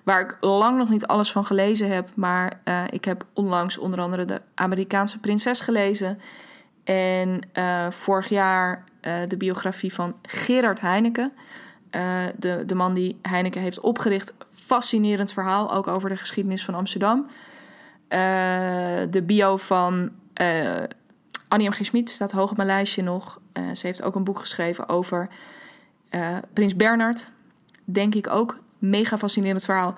Waar 0.04 0.20
ik 0.20 0.36
lang 0.40 0.78
nog 0.78 0.88
niet 0.88 1.06
alles 1.06 1.32
van 1.32 1.44
gelezen 1.44 1.88
heb. 1.88 2.08
Maar 2.14 2.60
uh, 2.64 2.82
ik 2.90 3.04
heb 3.04 3.24
onlangs 3.32 3.78
onder 3.78 4.00
andere 4.00 4.24
de 4.24 4.40
Amerikaanse 4.54 5.18
Prinses 5.18 5.60
gelezen. 5.60 6.20
En 6.84 7.40
uh, 7.54 7.90
vorig 7.90 8.28
jaar 8.28 8.84
uh, 9.02 9.14
de 9.28 9.36
biografie 9.36 9.92
van 9.92 10.14
Gerard 10.22 10.80
Heineken. 10.80 11.32
de, 12.36 12.62
de 12.66 12.74
man 12.74 12.94
die 12.94 13.18
Heineken 13.22 13.60
heeft 13.60 13.80
opgericht. 13.80 14.34
Fascinerend 14.50 15.32
verhaal, 15.32 15.74
ook 15.74 15.86
over 15.86 16.08
de 16.08 16.16
geschiedenis 16.16 16.64
van 16.64 16.74
Amsterdam. 16.74 17.26
de 19.10 19.22
bio 19.26 19.56
van 19.56 20.10
Annie 21.48 21.68
M. 21.68 21.72
G. 21.72 21.90
Staat 22.04 22.30
hoog 22.30 22.50
op 22.50 22.56
mijn 22.56 22.68
lijstje 22.68 23.02
nog. 23.02 23.40
ze 23.74 23.86
heeft 23.86 24.02
ook 24.02 24.14
een 24.14 24.24
boek 24.24 24.38
geschreven 24.38 24.88
over 24.88 25.28
Prins 26.52 26.76
Bernard. 26.76 27.30
Denk 27.84 28.14
ik 28.14 28.28
ook 28.28 28.60
mega 28.78 29.18
fascinerend 29.18 29.64
verhaal. 29.64 29.94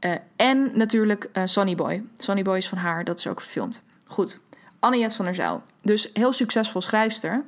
Uh, 0.00 0.14
en 0.36 0.70
natuurlijk 0.74 1.30
uh, 1.32 1.42
Sonny 1.46 1.74
Boy. 1.74 2.04
Sonny 2.16 2.42
Boy 2.42 2.56
is 2.56 2.68
van 2.68 2.78
haar, 2.78 3.04
dat 3.04 3.18
is 3.18 3.26
ook 3.26 3.40
gefilmd. 3.40 3.82
Goed, 4.04 4.40
Anniet 4.78 5.14
van 5.14 5.24
der 5.24 5.34
Zijl. 5.34 5.62
Dus 5.82 6.10
heel 6.12 6.32
succesvol 6.32 6.80
schrijfster. 6.80 7.44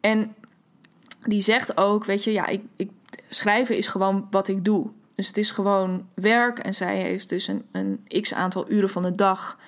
En 0.00 0.34
die 1.20 1.40
zegt 1.40 1.76
ook, 1.76 2.04
weet 2.04 2.24
je, 2.24 2.32
ja, 2.32 2.46
ik, 2.46 2.62
ik, 2.76 2.90
schrijven 3.28 3.76
is 3.76 3.86
gewoon 3.86 4.26
wat 4.30 4.48
ik 4.48 4.64
doe. 4.64 4.90
Dus 5.14 5.26
het 5.26 5.36
is 5.36 5.50
gewoon 5.50 6.08
werk. 6.14 6.58
En 6.58 6.74
zij 6.74 6.96
heeft 6.96 7.28
dus 7.28 7.46
een, 7.46 7.64
een 7.72 8.20
x 8.20 8.34
aantal 8.34 8.70
uren 8.70 8.90
van 8.90 9.02
de 9.02 9.12
dag... 9.12 9.58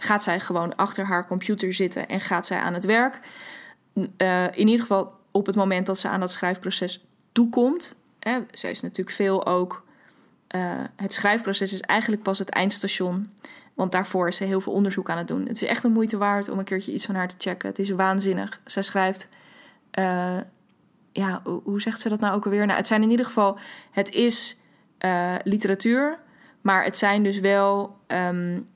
gaat 0.00 0.22
zij 0.22 0.40
gewoon 0.40 0.76
achter 0.76 1.04
haar 1.04 1.26
computer 1.26 1.72
zitten 1.72 2.08
en 2.08 2.20
gaat 2.20 2.46
zij 2.46 2.58
aan 2.58 2.74
het 2.74 2.84
werk. 2.84 3.20
Uh, 3.94 4.44
in 4.44 4.68
ieder 4.68 4.80
geval 4.80 5.12
op 5.30 5.46
het 5.46 5.56
moment 5.56 5.86
dat 5.86 5.98
ze 5.98 6.08
aan 6.08 6.20
dat 6.20 6.32
schrijfproces 6.32 7.06
toekomt. 7.32 7.96
Hè, 8.18 8.38
zij 8.50 8.70
is 8.70 8.80
natuurlijk 8.80 9.16
veel 9.16 9.46
ook 9.46 9.86
uh, 10.54 10.60
het 10.96 11.14
schrijfproces 11.14 11.72
is 11.72 11.80
eigenlijk 11.80 12.22
pas 12.22 12.38
het 12.38 12.48
eindstation. 12.48 13.32
Want 13.74 13.92
daarvoor 13.92 14.28
is 14.28 14.36
ze 14.36 14.44
heel 14.44 14.60
veel 14.60 14.72
onderzoek 14.72 15.10
aan 15.10 15.18
het 15.18 15.28
doen. 15.28 15.46
Het 15.46 15.62
is 15.62 15.68
echt 15.68 15.84
een 15.84 15.92
moeite 15.92 16.16
waard 16.16 16.48
om 16.48 16.58
een 16.58 16.64
keertje 16.64 16.92
iets 16.92 17.06
van 17.06 17.14
haar 17.14 17.28
te 17.28 17.34
checken. 17.38 17.68
Het 17.68 17.78
is 17.78 17.90
waanzinnig. 17.90 18.60
Zij 18.64 18.82
schrijft. 18.82 19.28
Uh, 19.98 20.36
ja, 21.12 21.42
hoe 21.42 21.80
zegt 21.80 22.00
ze 22.00 22.08
dat 22.08 22.20
nou 22.20 22.34
ook 22.34 22.44
alweer? 22.44 22.66
Nou, 22.66 22.78
het 22.78 22.86
zijn 22.86 23.02
in 23.02 23.10
ieder 23.10 23.26
geval. 23.26 23.58
Het 23.90 24.10
is 24.10 24.56
literatuur. 25.42 26.18
Maar 26.60 26.84
het 26.84 26.96
zijn 26.96 27.22
dus 27.22 27.38
wel. 27.38 27.96
Um, 28.06 28.68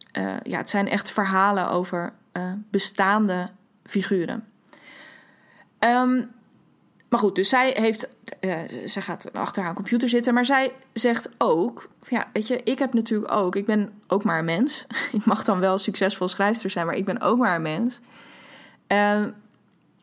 ja, 0.43 0.57
het 0.57 0.71
zijn 0.71 0.89
echt 0.89 1.11
verhalen 1.11 1.71
over 1.71 2.13
bestaande 2.71 3.49
figuren. 3.85 4.47
Um, 5.79 6.31
maar 7.13 7.21
goed, 7.21 7.35
dus 7.35 7.49
zij 7.49 7.71
heeft, 7.77 8.09
uh, 8.41 8.59
zij 8.85 9.03
gaat 9.03 9.33
achter 9.33 9.63
haar 9.63 9.75
computer 9.75 10.09
zitten, 10.09 10.35
maar 10.35 10.45
zij 10.45 10.73
zegt 10.93 11.31
ook, 11.39 11.89
ja, 12.09 12.27
weet 12.33 12.47
je, 12.47 12.61
ik 12.65 12.79
heb 12.79 12.95
natuurlijk 12.95 13.33
ook, 13.33 13.57
ik 13.57 13.67
ben 13.67 13.91
ook 14.07 14.25
maar 14.25 14.39
een 14.39 14.45
mens. 14.45 14.87
Ik 15.13 15.25
mag 15.25 15.45
dan 15.45 15.61
wel 15.61 15.79
succesvol 15.79 16.29
schrijfster 16.29 16.71
zijn, 16.71 16.87
maar 16.87 16.95
ik 16.95 17.05
ben 17.05 17.21
ook 17.21 17.39
maar 17.39 17.55
een 17.55 17.63
mens. 17.63 18.01
Uh, 18.89 19.25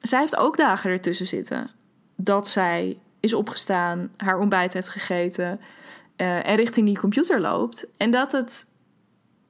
zij 0.01 0.19
heeft 0.19 0.35
ook 0.35 0.57
dagen 0.57 0.91
ertussen 0.91 1.25
zitten 1.25 1.69
dat 2.15 2.47
zij 2.47 2.99
is 3.19 3.33
opgestaan, 3.33 4.11
haar 4.17 4.39
ontbijt 4.39 4.73
heeft 4.73 4.89
gegeten 4.89 5.59
en 6.15 6.55
richting 6.55 6.85
die 6.85 6.99
computer 6.99 7.41
loopt. 7.41 7.87
En 7.97 8.11
dat 8.11 8.31
het, 8.31 8.65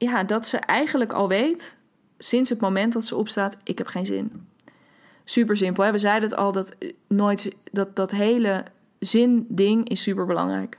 ja, 0.08 0.24
dat 0.24 0.46
ze 0.46 0.56
eigenlijk 0.56 1.12
al 1.12 1.28
weet, 1.28 1.76
sinds 2.18 2.50
het 2.50 2.60
moment 2.60 2.92
dat 2.92 3.04
ze 3.04 3.16
opstaat, 3.16 3.56
ik 3.64 3.78
heb 3.78 3.86
geen 3.86 4.06
zin 4.06 4.48
super 5.30 5.56
simpel. 5.56 5.84
Hè? 5.84 5.92
We 5.92 5.98
zeiden 5.98 6.28
het 6.28 6.38
al, 6.38 6.52
dat, 6.52 6.74
eh, 6.78 6.92
nooit, 7.06 7.56
dat, 7.72 7.96
dat 7.96 8.10
hele 8.10 8.64
zin-ding 8.98 9.88
is 9.88 10.02
super 10.02 10.26
belangrijk. 10.26 10.78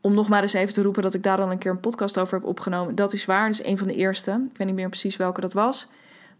Om 0.00 0.14
nog 0.14 0.28
maar 0.28 0.42
eens 0.42 0.52
even 0.52 0.74
te 0.74 0.82
roepen 0.82 1.02
dat 1.02 1.14
ik 1.14 1.22
daar 1.22 1.36
dan 1.36 1.50
een 1.50 1.58
keer 1.58 1.70
een 1.70 1.80
podcast 1.80 2.18
over 2.18 2.38
heb 2.38 2.46
opgenomen. 2.46 2.94
Dat 2.94 3.12
is 3.12 3.24
waar, 3.24 3.46
dat 3.46 3.60
is 3.60 3.66
een 3.66 3.78
van 3.78 3.86
de 3.86 3.94
eerste. 3.94 4.30
Ik 4.50 4.58
weet 4.58 4.66
niet 4.66 4.76
meer 4.76 4.88
precies 4.88 5.16
welke 5.16 5.40
dat 5.40 5.52
was. 5.52 5.86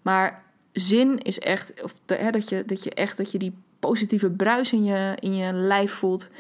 Maar 0.03 0.43
zin 0.73 1.19
is 1.19 1.39
echt, 1.39 1.83
of 1.83 1.95
hè, 2.07 2.31
dat, 2.31 2.49
je, 2.49 2.65
dat 2.65 2.83
je 2.83 2.95
echt 2.95 3.17
dat 3.17 3.33
je 3.33 3.39
die 3.39 3.57
positieve 3.79 4.31
bruis 4.31 4.73
in 4.73 4.85
je, 4.85 5.13
in 5.21 5.37
je 5.37 5.53
lijf 5.53 5.93
voelt, 5.93 6.31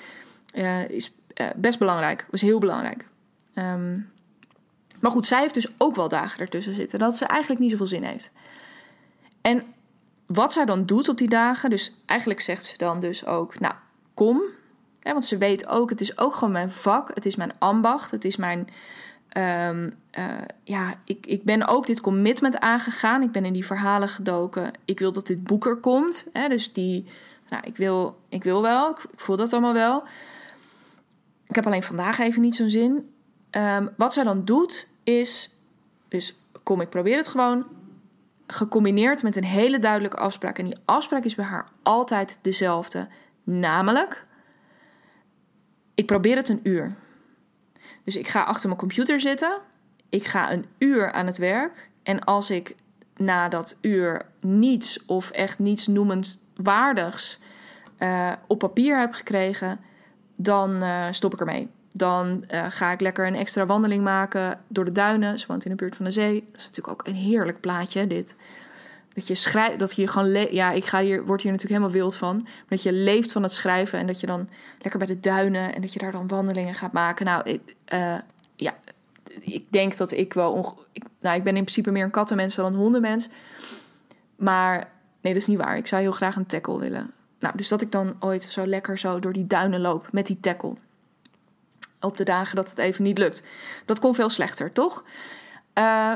uh, 0.55 0.88
is 0.88 1.14
uh, 1.40 1.46
best 1.57 1.79
belangrijk. 1.79 2.27
Was 2.31 2.40
heel 2.40 2.59
belangrijk. 2.59 3.05
Um, 3.55 4.11
maar 5.00 5.11
goed, 5.11 5.26
zij 5.26 5.40
heeft 5.40 5.54
dus 5.54 5.68
ook 5.78 5.96
wel 5.96 6.08
dagen 6.08 6.40
ertussen 6.40 6.74
zitten 6.74 6.98
dat 6.98 7.16
ze 7.16 7.24
eigenlijk 7.24 7.61
niet 7.61 7.70
zoveel 7.70 7.87
zin 7.87 8.02
heeft. 8.02 8.32
En 9.40 9.62
wat 10.26 10.52
zij 10.52 10.64
dan 10.64 10.87
doet 10.87 11.08
op 11.08 11.18
die 11.18 11.28
dagen, 11.28 11.70
dus 11.70 11.94
eigenlijk 12.06 12.40
zegt 12.40 12.64
ze 12.64 12.78
dan 12.78 13.00
dus 13.00 13.26
ook, 13.26 13.61
nou, 13.61 13.74
kom. 14.14 14.42
Want 15.02 15.24
ze 15.24 15.38
weet 15.38 15.66
ook, 15.66 15.90
het 15.90 16.00
is 16.00 16.18
ook 16.18 16.34
gewoon 16.34 16.52
mijn 16.52 16.70
vak, 16.70 17.11
het 17.14 17.26
is 17.26 17.37
mijn 17.37 17.52
ambacht, 17.58 18.11
het 18.11 18.24
is 18.24 18.37
mijn. 18.37 18.68
Um, 19.37 19.94
uh, 20.18 20.24
ja, 20.64 20.94
ik, 21.04 21.26
ik 21.26 21.44
ben 21.44 21.66
ook 21.66 21.87
dit 21.87 22.00
commitment 22.00 22.58
aangegaan. 22.58 23.22
Ik 23.22 23.32
ben 23.32 23.44
in 23.44 23.52
die 23.52 23.66
verhalen 23.66 24.08
gedoken. 24.08 24.70
Ik 24.84 24.98
wil 24.98 25.12
dat 25.12 25.26
dit 25.26 25.44
boek 25.44 25.66
er 25.66 25.76
komt. 25.76 26.26
Hè, 26.32 26.48
dus 26.48 26.72
die, 26.72 27.06
nou, 27.50 27.62
ik 27.66 27.76
wil, 27.76 28.18
ik 28.28 28.44
wil 28.44 28.62
wel, 28.62 28.90
ik, 28.90 29.04
voel 29.14 29.37
dat 29.37 29.52
allemaal 29.52 29.72
wel. 29.72 30.02
Ik 31.48 31.54
heb 31.54 31.66
alleen 31.66 31.82
vandaag 31.82 32.18
even 32.18 32.40
niet 32.40 32.56
zo'n 32.56 32.70
zin. 32.70 33.11
Um, 33.50 33.90
wat 33.96 34.12
zij 34.12 34.24
dan 34.24 34.44
doet, 34.44 34.88
is, 35.04 35.54
dus 36.08 36.37
kom, 36.62 36.80
ik 36.80 36.88
probeer 36.88 37.16
het 37.16 37.28
gewoon 37.28 37.66
gecombineerd 38.46 39.22
met 39.22 39.37
een 39.37 39.44
hele 39.44 39.78
duidelijke 39.78 40.16
afspraak. 40.16 40.58
En 40.58 40.64
die 40.64 40.78
afspraak 40.84 41.24
is 41.24 41.34
bij 41.34 41.44
haar 41.44 41.68
altijd 41.82 42.38
dezelfde. 42.42 43.08
Namelijk, 43.44 44.24
ik 45.94 46.06
probeer 46.06 46.37
het 46.37 46.48
een 46.48 46.61
uur. 46.62 46.96
Dus 48.04 48.16
ik 48.16 48.28
ga 48.28 48.42
achter 48.42 48.68
mijn 48.68 48.80
computer 48.80 49.20
zitten. 49.20 49.58
Ik 50.08 50.26
ga 50.26 50.52
een 50.52 50.66
uur 50.78 51.12
aan 51.12 51.26
het 51.26 51.38
werk. 51.38 51.90
En 52.02 52.24
als 52.24 52.50
ik 52.50 52.76
na 53.16 53.48
dat 53.48 53.78
uur 53.80 54.26
niets 54.40 55.04
of 55.06 55.30
echt 55.30 55.58
niets 55.58 55.87
noemend 55.87 56.38
waardigs 56.56 57.40
uh, 57.98 58.32
op 58.46 58.58
papier 58.58 58.98
heb 58.98 59.12
gekregen, 59.12 59.80
dan 60.37 60.82
uh, 60.82 61.06
stop 61.11 61.32
ik 61.32 61.40
ermee. 61.40 61.70
Dan 61.98 62.44
uh, 62.50 62.64
ga 62.68 62.92
ik 62.92 63.00
lekker 63.00 63.26
een 63.26 63.34
extra 63.34 63.66
wandeling 63.66 64.02
maken 64.04 64.61
door 64.68 64.84
de 64.84 64.92
duinen. 64.92 65.38
Woont 65.46 65.64
in 65.64 65.70
de 65.70 65.76
buurt 65.76 65.96
van 65.96 66.04
de 66.04 66.11
zee. 66.11 66.48
Dat 66.52 66.61
is 66.61 66.66
natuurlijk 66.66 67.00
ook 67.00 67.06
een 67.06 67.14
heerlijk 67.14 67.61
plaatje, 67.61 68.06
dit. 68.06 68.34
Dat 69.14 69.26
je 69.26 69.34
schrijft, 69.34 69.78
dat 69.78 69.96
je 69.96 70.08
gewoon, 70.08 70.52
ja, 70.52 70.70
ik 70.70 70.84
ga 70.84 71.00
hier, 71.00 71.24
word 71.24 71.42
hier 71.42 71.52
natuurlijk 71.52 71.80
helemaal 71.80 72.00
wild 72.00 72.16
van. 72.16 72.46
Dat 72.68 72.82
je 72.82 72.92
leeft 72.92 73.32
van 73.32 73.42
het 73.42 73.52
schrijven 73.52 73.98
en 73.98 74.06
dat 74.06 74.20
je 74.20 74.26
dan 74.26 74.48
lekker 74.78 74.98
bij 74.98 75.08
de 75.08 75.20
duinen 75.20 75.74
en 75.74 75.80
dat 75.80 75.92
je 75.92 75.98
daar 75.98 76.12
dan 76.12 76.28
wandelingen 76.28 76.74
gaat 76.74 76.92
maken. 76.92 77.26
Nou, 77.26 77.42
ik, 77.44 77.74
uh, 77.92 78.14
ja, 78.56 78.74
ik 79.40 79.64
denk 79.70 79.96
dat 79.96 80.12
ik 80.12 80.32
wel, 80.32 80.78
ik, 80.92 81.04
nou, 81.20 81.37
ik 81.37 81.44
ben 81.44 81.56
in 81.56 81.62
principe 81.62 81.90
meer 81.90 82.04
een 82.04 82.11
kattenmens 82.11 82.54
dan 82.54 82.66
een 82.66 82.78
hondenmens. 82.78 83.28
Maar 84.37 84.90
nee, 85.20 85.32
dat 85.32 85.42
is 85.42 85.48
niet 85.48 85.58
waar. 85.58 85.76
Ik 85.76 85.87
zou 85.87 86.02
heel 86.02 86.12
graag 86.12 86.37
een 86.37 86.46
tackle 86.46 86.78
willen. 86.78 87.11
Nou, 87.38 87.56
dus 87.56 87.68
dat 87.68 87.82
ik 87.82 87.92
dan 87.92 88.16
ooit 88.20 88.42
zo 88.42 88.66
lekker 88.66 88.98
zo 88.98 89.18
door 89.18 89.32
die 89.32 89.46
duinen 89.46 89.80
loop 89.80 90.08
met 90.12 90.26
die 90.26 90.40
tackle 90.40 90.74
op 92.00 92.16
de 92.16 92.24
dagen 92.24 92.56
dat 92.56 92.70
het 92.70 92.78
even 92.78 93.04
niet 93.04 93.18
lukt. 93.18 93.42
Dat 93.84 93.98
kon 93.98 94.14
veel 94.14 94.30
slechter, 94.30 94.72
toch? 94.72 95.04
Uh, 95.74 96.14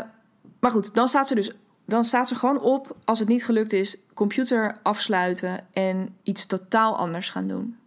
maar 0.61 0.71
goed, 0.71 0.95
dan 0.95 1.09
staat 1.09 1.29
ze 1.29 1.35
dus 1.35 1.53
dan 1.85 2.05
staat 2.05 2.29
ze 2.29 2.35
gewoon 2.35 2.61
op 2.61 2.97
als 3.05 3.19
het 3.19 3.29
niet 3.29 3.45
gelukt 3.45 3.73
is, 3.73 3.97
computer 4.15 4.79
afsluiten 4.83 5.67
en 5.73 6.17
iets 6.23 6.47
totaal 6.47 6.97
anders 6.97 7.31
gaan 7.31 7.49
doen. 7.49 7.79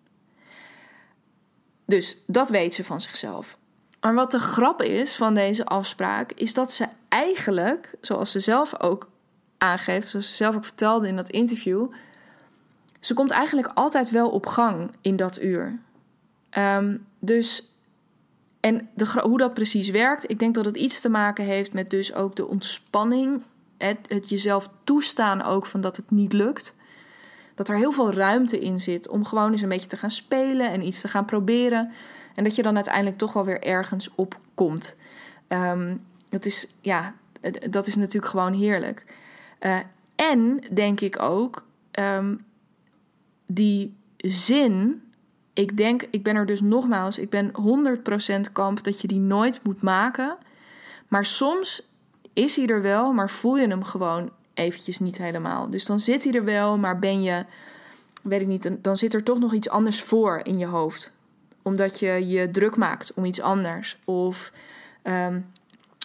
Dus 1.86 2.18
dat 2.28 2.50
weet 2.50 2.76
ze 2.76 2.84
van 2.84 3.02
zichzelf. 3.02 3.58
Maar 4.02 4.14
wat 4.14 4.32
de 4.32 4.40
grap 4.40 4.82
is 4.82 5.16
van 5.16 5.34
deze 5.34 5.66
afspraak, 5.66 6.32
is 6.32 6.54
dat 6.54 6.72
ze 6.72 6.88
eigenlijk, 7.10 7.96
zoals 8.02 8.32
ze 8.32 8.40
zelf 8.40 8.82
ook 8.82 9.10
aangeeft, 9.58 10.08
zoals 10.08 10.30
ze 10.30 10.36
zelf 10.36 10.56
ook 10.56 10.66
vertelde 10.66 11.08
in 11.08 11.16
dat 11.16 11.30
interview, 11.30 11.86
ze 13.00 13.14
komt 13.14 13.32
eigenlijk 13.32 13.72
altijd 13.74 14.10
wel 14.10 14.30
op 14.30 14.46
gang 14.46 14.92
in 15.02 15.16
dat 15.16 15.42
uur. 15.42 15.80
Um, 16.58 17.06
dus 17.20 17.75
en 18.66 18.90
de, 18.94 19.22
hoe 19.22 19.38
dat 19.38 19.54
precies 19.54 19.90
werkt, 19.90 20.30
ik 20.30 20.40
denk 20.40 20.56
dat 20.56 20.66
het 20.66 20.76
iets 20.76 21.02
te 21.02 21.10
maken 21.10 21.46
heeft 21.46 21.74
met 21.74 21.90
dus 21.90 22.14
ook 22.14 22.36
de 22.36 22.48
ontspanning. 22.48 23.44
Het, 23.78 23.98
het 24.08 24.30
jezelf 24.30 24.70
toestaan 24.84 25.42
ook 25.42 25.66
van 25.66 25.82
dat 25.82 25.96
het 25.96 26.12
niet 26.12 26.34
lukt. 26.34 26.76
Dat 27.56 27.70
er 27.70 27.76
heel 27.76 27.92
veel 27.92 28.14
ruimte 28.14 28.60
in 28.60 28.80
zit 28.80 29.08
om 29.08 29.26
gewoon 29.26 29.52
eens 29.52 29.62
een 29.62 29.70
beetje 29.70 29.88
te 29.88 29.98
gaan 29.98 30.12
spelen 30.12 30.72
en 30.72 30.88
iets 30.88 31.02
te 31.02 31.08
gaan 31.08 31.26
proberen. 31.26 31.92
En 32.36 32.44
dat 32.44 32.56
je 32.56 32.64
dan 32.64 32.76
uiteindelijk 32.76 33.18
toch 33.18 33.34
wel 33.34 33.46
weer 33.46 33.64
ergens 33.64 34.16
op 34.16 34.40
komt. 34.54 34.96
Dat, 36.30 36.46
is, 36.46 36.68
ja, 36.82 37.14
dat 37.70 37.88
is 37.88 37.96
natuurlijk 37.96 38.32
gewoon 38.32 38.54
heerlijk. 38.54 39.06
Uh, 39.60 39.78
en 40.16 40.64
denk 40.74 41.02
ik 41.02 41.22
ook, 41.22 41.66
um, 42.00 42.46
die 43.46 43.96
zin 44.18 45.05
ik 45.56 45.78
denk, 45.78 46.08
ik 46.10 46.24
ben 46.24 46.36
er 46.36 46.46
dus 46.46 46.62
nogmaals, 46.62 47.20
ik 47.20 47.30
ben 47.30 47.52
100% 48.48 48.52
kamp 48.52 48.84
dat 48.84 49.02
je 49.02 49.08
die 49.08 49.20
nooit 49.20 49.60
moet 49.64 49.82
maken. 49.82 50.38
Maar 51.08 51.26
soms 51.26 51.90
is 52.34 52.56
hij 52.56 52.68
er 52.68 52.82
wel, 52.82 53.14
maar 53.14 53.30
voel 53.30 53.58
je 53.58 53.68
hem 53.68 53.84
gewoon 53.84 54.32
eventjes 54.54 55.00
niet 55.00 55.18
helemaal. 55.18 55.70
Dus 55.70 55.86
dan 55.86 56.00
zit 56.00 56.24
hij 56.24 56.34
er 56.34 56.44
wel, 56.44 56.78
maar 56.78 57.00
ben 57.00 57.24
je, 57.24 57.46
weet 58.22 58.42
ik 58.42 58.48
niet, 58.48 58.72
dan 58.82 58.98
zit 58.98 59.14
er 59.14 59.24
toch 59.24 59.40
nog 59.40 59.54
iets 59.54 59.70
anders 59.70 60.02
voor 60.02 60.40
in 60.44 60.58
je 60.58 60.66
hoofd. 60.66 61.14
Omdat 61.62 62.00
je 62.00 62.28
je 62.28 62.52
druk 62.52 62.76
maakt 62.76 63.14
om 63.14 63.26
iets 63.26 63.42
anders. 63.42 63.98
Of 64.06 64.52
ehm, 65.02 65.40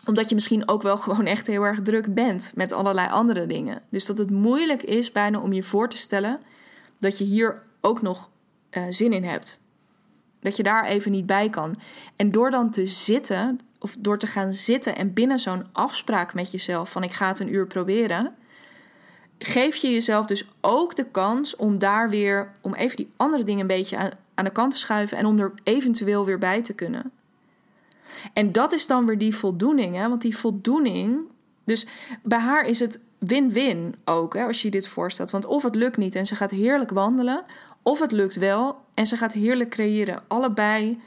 omdat 0.05 0.29
je 0.29 0.35
misschien 0.35 0.69
ook 0.69 0.83
wel 0.83 0.99
gewoon 0.99 1.27
echt 1.27 1.47
heel 1.47 1.63
erg 1.63 1.83
druk 1.83 2.15
bent 2.15 2.53
met 2.55 2.73
allerlei 2.73 3.09
andere 3.11 3.47
dingen. 3.47 3.83
Dus 3.89 4.07
dat 4.07 4.19
het 4.19 4.31
moeilijk 4.31 4.83
is 4.83 5.13
bijna 5.13 5.41
om 5.41 5.53
je 5.53 5.63
voor 5.63 5.89
te 5.89 5.97
stellen 5.97 6.41
dat 6.99 7.19
je 7.19 7.25
hier 7.25 7.63
ook 7.81 8.03
nog 8.03 8.31
uh, 8.71 8.85
zin 8.89 9.13
in 9.13 9.25
hebt. 9.25 9.61
Dat 10.41 10.57
je 10.57 10.63
daar 10.63 10.85
even 10.85 11.11
niet 11.11 11.27
bij 11.27 11.49
kan. 11.49 11.77
En 12.17 12.31
door 12.31 12.51
dan 12.51 12.71
te 12.71 12.87
zitten, 12.87 13.61
of 13.79 13.97
door 13.99 14.19
te 14.19 14.27
gaan 14.27 14.55
zitten 14.55 14.97
en 14.97 15.13
binnen 15.13 15.39
zo'n 15.39 15.67
afspraak 15.73 16.35
met 16.35 16.51
jezelf 16.51 16.91
van 16.91 17.03
ik 17.03 17.13
ga 17.13 17.29
het 17.29 17.39
een 17.39 17.55
uur 17.55 17.67
proberen, 17.67 18.35
geef 19.39 19.77
je 19.77 19.91
jezelf 19.91 20.27
dus 20.27 20.49
ook 20.61 20.97
de 20.97 21.07
kans 21.11 21.57
om 21.57 21.79
daar 21.79 22.11
weer, 22.11 22.53
om 22.61 22.75
even 22.75 22.97
die 22.97 23.13
andere 23.17 23.45
dingen 23.45 23.61
een 23.61 23.67
beetje 23.67 23.97
aan, 23.97 24.11
aan 24.35 24.45
de 24.45 24.53
kant 24.53 24.73
te 24.73 24.79
schuiven 24.79 25.19
en 25.19 25.27
om 25.27 25.39
er 25.39 25.53
eventueel 25.63 26.25
weer 26.25 26.39
bij 26.39 26.63
te 26.63 26.75
kunnen. 26.75 27.13
En 28.33 28.53
dat 28.53 28.73
is 28.73 28.87
dan 28.87 29.07
weer 29.07 29.19
die 29.19 29.35
voldoening, 29.35 29.97
hè? 29.97 30.09
want 30.09 30.23
die 30.23 30.37
voldoening, 30.37 31.21
dus 31.65 31.87
bij 32.23 32.39
haar 32.39 32.65
is 32.65 32.81
het 32.81 33.01
win-win 33.19 33.95
ook, 34.05 34.35
hè, 34.35 34.45
als 34.45 34.63
je 34.63 34.67
je 34.67 34.73
dit 34.73 34.89
voorstelt. 34.89 35.31
Want 35.31 35.47
of 35.47 35.63
het 35.63 35.75
lukt 35.75 35.97
niet 35.97 36.15
en 36.15 36.27
ze 36.27 36.35
gaat 36.35 36.51
heerlijk 36.51 36.91
wandelen, 36.91 37.45
of 37.83 38.01
het 38.01 38.13
lukt 38.13 38.37
wel 38.37 38.81
en 38.95 39.07
ze 39.07 39.17
gaat 39.17 39.33
heerlijk 39.33 39.71
creëren. 39.71 40.23
Allebei 40.29 41.01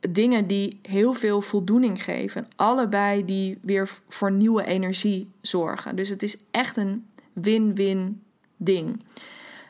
dingen 0.00 0.46
die 0.46 0.78
heel 0.82 1.12
veel 1.12 1.40
voldoening 1.40 2.04
geven. 2.04 2.48
Allebei 2.56 3.24
die 3.24 3.58
weer 3.62 3.90
voor 4.08 4.32
nieuwe 4.32 4.64
energie 4.64 5.30
zorgen. 5.40 5.96
Dus 5.96 6.08
het 6.08 6.22
is 6.22 6.38
echt 6.50 6.76
een 6.76 7.06
win-win 7.32 8.22
ding. 8.56 9.02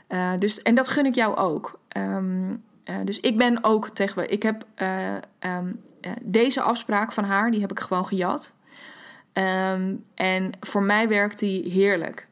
Uh, 0.08 0.32
dus, 0.38 0.62
en 0.62 0.74
dat 0.74 0.88
gun 0.88 1.06
ik 1.06 1.14
jou 1.14 1.36
ook. 1.36 1.80
Um, 1.96 2.62
uh, 2.84 2.96
dus 3.04 3.20
ik 3.20 3.38
ben 3.38 3.64
ook 3.64 3.88
tegen. 3.88 4.30
Ik 4.30 4.42
heb 4.42 4.64
uh, 4.82 5.14
um, 5.40 5.80
deze 6.22 6.60
afspraak 6.60 7.12
van 7.12 7.24
haar, 7.24 7.50
die 7.50 7.60
heb 7.60 7.70
ik 7.70 7.80
gewoon 7.80 8.06
gejat. 8.06 8.52
Um, 9.32 10.04
en 10.14 10.52
voor 10.60 10.82
mij 10.82 11.08
werkt 11.08 11.38
die 11.38 11.70
heerlijk. 11.70 12.28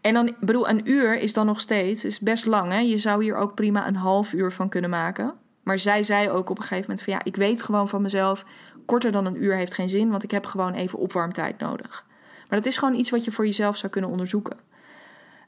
En 0.00 0.14
dan, 0.14 0.34
bedoel, 0.40 0.68
een 0.68 0.90
uur 0.90 1.18
is 1.18 1.32
dan 1.32 1.46
nog 1.46 1.60
steeds 1.60 2.04
is 2.04 2.20
best 2.20 2.46
lang. 2.46 2.72
Hè? 2.72 2.78
Je 2.78 2.98
zou 2.98 3.22
hier 3.22 3.36
ook 3.36 3.54
prima 3.54 3.86
een 3.86 3.96
half 3.96 4.32
uur 4.32 4.52
van 4.52 4.68
kunnen 4.68 4.90
maken. 4.90 5.34
Maar 5.62 5.78
zij 5.78 6.02
zei 6.02 6.30
ook 6.30 6.50
op 6.50 6.56
een 6.56 6.62
gegeven 6.62 6.82
moment 6.82 7.02
van 7.02 7.12
ja, 7.12 7.20
ik 7.24 7.36
weet 7.36 7.62
gewoon 7.62 7.88
van 7.88 8.02
mezelf, 8.02 8.44
korter 8.84 9.12
dan 9.12 9.26
een 9.26 9.42
uur 9.42 9.54
heeft 9.54 9.74
geen 9.74 9.88
zin, 9.88 10.10
want 10.10 10.22
ik 10.22 10.30
heb 10.30 10.46
gewoon 10.46 10.72
even 10.72 10.98
opwarmtijd 10.98 11.58
nodig. 11.58 12.04
Maar 12.48 12.58
dat 12.58 12.66
is 12.66 12.76
gewoon 12.76 12.94
iets 12.94 13.10
wat 13.10 13.24
je 13.24 13.30
voor 13.30 13.46
jezelf 13.46 13.76
zou 13.76 13.92
kunnen 13.92 14.10
onderzoeken. 14.10 14.56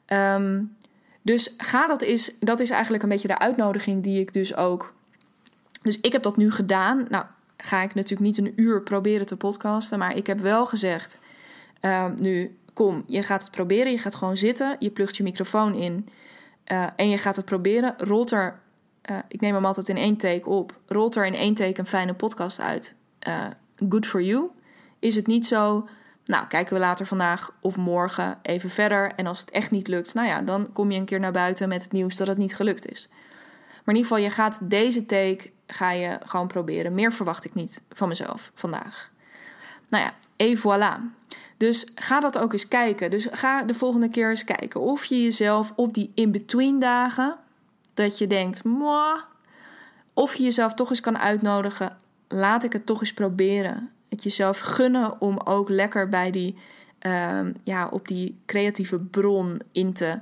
Um, 0.07 0.75
dus 1.21 1.53
ga 1.57 1.87
dat 1.87 2.01
is, 2.01 2.35
dat 2.39 2.59
is 2.59 2.69
eigenlijk 2.69 3.03
een 3.03 3.09
beetje 3.09 3.27
de 3.27 3.39
uitnodiging 3.39 4.03
die 4.03 4.19
ik 4.19 4.33
dus 4.33 4.55
ook. 4.55 4.93
Dus 5.81 5.99
ik 5.99 6.11
heb 6.11 6.23
dat 6.23 6.37
nu 6.37 6.51
gedaan. 6.51 7.05
Nou, 7.09 7.25
ga 7.57 7.81
ik 7.81 7.95
natuurlijk 7.95 8.21
niet 8.21 8.37
een 8.37 8.53
uur 8.55 8.81
proberen 8.81 9.25
te 9.25 9.37
podcasten, 9.37 9.99
maar 9.99 10.15
ik 10.15 10.27
heb 10.27 10.39
wel 10.39 10.65
gezegd: 10.65 11.19
uh, 11.81 12.05
nu 12.17 12.57
kom, 12.73 13.03
je 13.07 13.23
gaat 13.23 13.41
het 13.41 13.51
proberen. 13.51 13.91
Je 13.91 13.97
gaat 13.97 14.15
gewoon 14.15 14.37
zitten, 14.37 14.75
je 14.79 14.89
plugt 14.89 15.17
je 15.17 15.23
microfoon 15.23 15.75
in 15.75 16.09
uh, 16.71 16.85
en 16.95 17.09
je 17.09 17.17
gaat 17.17 17.35
het 17.35 17.45
proberen. 17.45 17.93
Rolt 17.97 18.31
er, 18.31 18.59
uh, 19.11 19.17
ik 19.27 19.41
neem 19.41 19.53
hem 19.53 19.65
altijd 19.65 19.89
in 19.89 19.97
één 19.97 20.17
take 20.17 20.49
op, 20.49 20.79
rolt 20.85 21.15
er 21.15 21.25
in 21.25 21.35
één 21.35 21.53
take 21.53 21.79
een 21.79 21.87
fijne 21.87 22.13
podcast 22.13 22.59
uit. 22.59 22.95
Uh, 23.27 23.45
good 23.89 24.05
for 24.05 24.21
you. 24.21 24.49
Is 24.99 25.15
het 25.15 25.27
niet 25.27 25.47
zo, 25.47 25.87
nou 26.25 26.47
kijken 26.47 26.73
we 26.73 26.79
later 26.79 27.05
vandaag 27.05 27.53
of 27.61 27.77
morgen 27.77 28.39
even 28.41 28.69
verder. 28.69 29.11
En 29.15 29.27
als 29.27 29.39
het 29.39 29.49
echt 29.49 29.71
niet 29.71 29.87
lukt, 29.87 30.13
nou 30.13 30.27
ja, 30.27 30.41
dan 30.41 30.71
kom 30.73 30.91
je 30.91 30.99
een 30.99 31.05
keer 31.05 31.19
naar 31.19 31.31
buiten 31.31 31.69
met 31.69 31.83
het 31.83 31.91
nieuws 31.91 32.15
dat 32.15 32.27
het 32.27 32.37
niet 32.37 32.55
gelukt 32.55 32.91
is. 32.91 33.07
Maar 33.09 33.95
in 33.95 34.01
ieder 34.01 34.17
geval, 34.17 34.23
je 34.23 34.29
gaat 34.29 34.59
deze 34.61 35.05
take 35.05 35.51
ga 35.67 35.91
je 35.91 36.17
gewoon 36.23 36.47
proberen. 36.47 36.93
Meer 36.93 37.13
verwacht 37.13 37.45
ik 37.45 37.53
niet 37.53 37.83
van 37.89 38.07
mezelf 38.07 38.51
vandaag. 38.53 39.11
Nou 39.89 40.03
ja, 40.03 40.13
et 40.35 40.57
voilà. 40.57 41.18
Dus 41.59 41.85
ga 41.95 42.19
dat 42.19 42.37
ook 42.37 42.53
eens 42.53 42.67
kijken. 42.67 43.11
Dus 43.11 43.27
ga 43.31 43.63
de 43.63 43.73
volgende 43.73 44.09
keer 44.09 44.29
eens 44.29 44.43
kijken 44.43 44.81
of 44.81 45.05
je 45.05 45.23
jezelf 45.23 45.73
op 45.75 45.93
die 45.93 46.11
in-between 46.13 46.79
dagen, 46.79 47.37
dat 47.93 48.17
je 48.17 48.27
denkt, 48.27 48.63
Mwah, 48.63 49.21
of 50.13 50.35
je 50.35 50.43
jezelf 50.43 50.73
toch 50.73 50.89
eens 50.89 50.99
kan 50.99 51.17
uitnodigen, 51.17 51.97
laat 52.27 52.63
ik 52.63 52.73
het 52.73 52.85
toch 52.85 52.99
eens 52.99 53.13
proberen. 53.13 53.91
Het 54.09 54.23
jezelf 54.23 54.59
gunnen 54.59 55.21
om 55.21 55.39
ook 55.43 55.69
lekker 55.69 56.09
bij 56.09 56.31
die, 56.31 56.57
uh, 57.01 57.39
ja, 57.63 57.87
op 57.87 58.07
die 58.07 58.39
creatieve 58.45 58.99
bron 58.99 59.61
in 59.71 59.93
te 59.93 60.19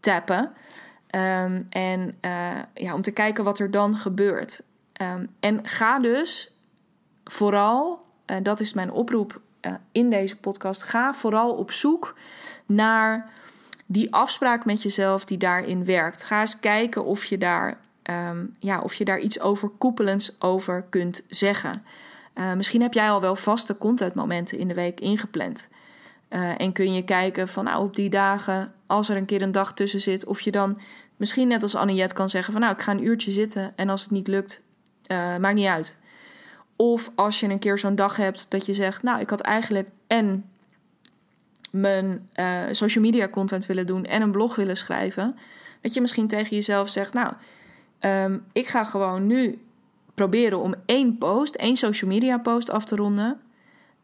tappen. 0.00 0.52
Um, 1.10 1.66
en 1.70 2.18
uh, 2.24 2.48
ja, 2.74 2.94
om 2.94 3.02
te 3.02 3.10
kijken 3.10 3.44
wat 3.44 3.58
er 3.58 3.70
dan 3.70 3.96
gebeurt. 3.96 4.62
Um, 5.02 5.28
en 5.40 5.66
ga 5.66 5.98
dus 5.98 6.52
vooral, 7.24 8.04
en 8.24 8.42
dat 8.42 8.60
is 8.60 8.72
mijn 8.72 8.90
oproep 8.90 9.40
in 9.92 10.10
deze 10.10 10.36
podcast, 10.36 10.82
ga 10.82 11.14
vooral 11.14 11.50
op 11.52 11.72
zoek 11.72 12.14
naar 12.66 13.30
die 13.86 14.12
afspraak 14.14 14.64
met 14.64 14.82
jezelf 14.82 15.24
die 15.24 15.38
daarin 15.38 15.84
werkt. 15.84 16.22
Ga 16.22 16.40
eens 16.40 16.60
kijken 16.60 17.04
of 17.04 17.24
je 17.24 17.38
daar, 17.38 17.78
um, 18.02 18.56
ja, 18.58 18.80
of 18.80 18.94
je 18.94 19.04
daar 19.04 19.20
iets 19.20 19.40
overkoepelends 19.40 20.40
over 20.40 20.84
kunt 20.90 21.22
zeggen. 21.28 21.82
Uh, 22.34 22.52
misschien 22.52 22.82
heb 22.82 22.92
jij 22.92 23.10
al 23.10 23.20
wel 23.20 23.36
vaste 23.36 23.78
contentmomenten 23.78 24.58
in 24.58 24.68
de 24.68 24.74
week 24.74 25.00
ingepland. 25.00 25.68
Uh, 26.30 26.60
en 26.60 26.72
kun 26.72 26.92
je 26.94 27.04
kijken 27.04 27.48
van 27.48 27.64
nou, 27.64 27.84
op 27.84 27.96
die 27.96 28.10
dagen, 28.10 28.72
als 28.86 29.08
er 29.08 29.16
een 29.16 29.24
keer 29.24 29.42
een 29.42 29.52
dag 29.52 29.74
tussen 29.74 30.00
zit, 30.00 30.24
of 30.24 30.40
je 30.40 30.50
dan 30.50 30.80
misschien 31.16 31.48
net 31.48 31.62
als 31.62 31.74
Anniette 31.74 32.14
kan 32.14 32.30
zeggen 32.30 32.52
van 32.52 32.62
nou, 32.62 32.74
ik 32.74 32.82
ga 32.82 32.92
een 32.92 33.06
uurtje 33.06 33.30
zitten 33.30 33.72
en 33.76 33.88
als 33.88 34.02
het 34.02 34.10
niet 34.10 34.28
lukt, 34.28 34.62
maakt 35.08 35.54
niet 35.54 35.66
uit. 35.66 35.98
Of 36.76 37.10
als 37.14 37.40
je 37.40 37.48
een 37.48 37.58
keer 37.58 37.78
zo'n 37.78 37.94
dag 37.94 38.16
hebt 38.16 38.50
dat 38.50 38.66
je 38.66 38.74
zegt, 38.74 39.02
nou, 39.02 39.20
ik 39.20 39.30
had 39.30 39.40
eigenlijk 39.40 39.88
en 40.06 40.50
mijn 41.70 42.28
uh, 42.34 42.62
social 42.70 43.04
media 43.04 43.28
content 43.28 43.66
willen 43.66 43.86
doen 43.86 44.04
en 44.04 44.22
een 44.22 44.30
blog 44.30 44.56
willen 44.56 44.76
schrijven. 44.76 45.36
Dat 45.80 45.94
je 45.94 46.00
misschien 46.00 46.28
tegen 46.28 46.56
jezelf 46.56 46.88
zegt, 46.90 47.12
nou, 47.12 47.32
um, 48.00 48.44
ik 48.52 48.68
ga 48.68 48.84
gewoon 48.84 49.26
nu 49.26 49.58
proberen 50.14 50.60
om 50.60 50.74
één 50.86 51.18
post, 51.18 51.54
één 51.54 51.76
social 51.76 52.10
media 52.10 52.38
post 52.38 52.70
af 52.70 52.84
te 52.84 52.96
ronden. 52.96 53.40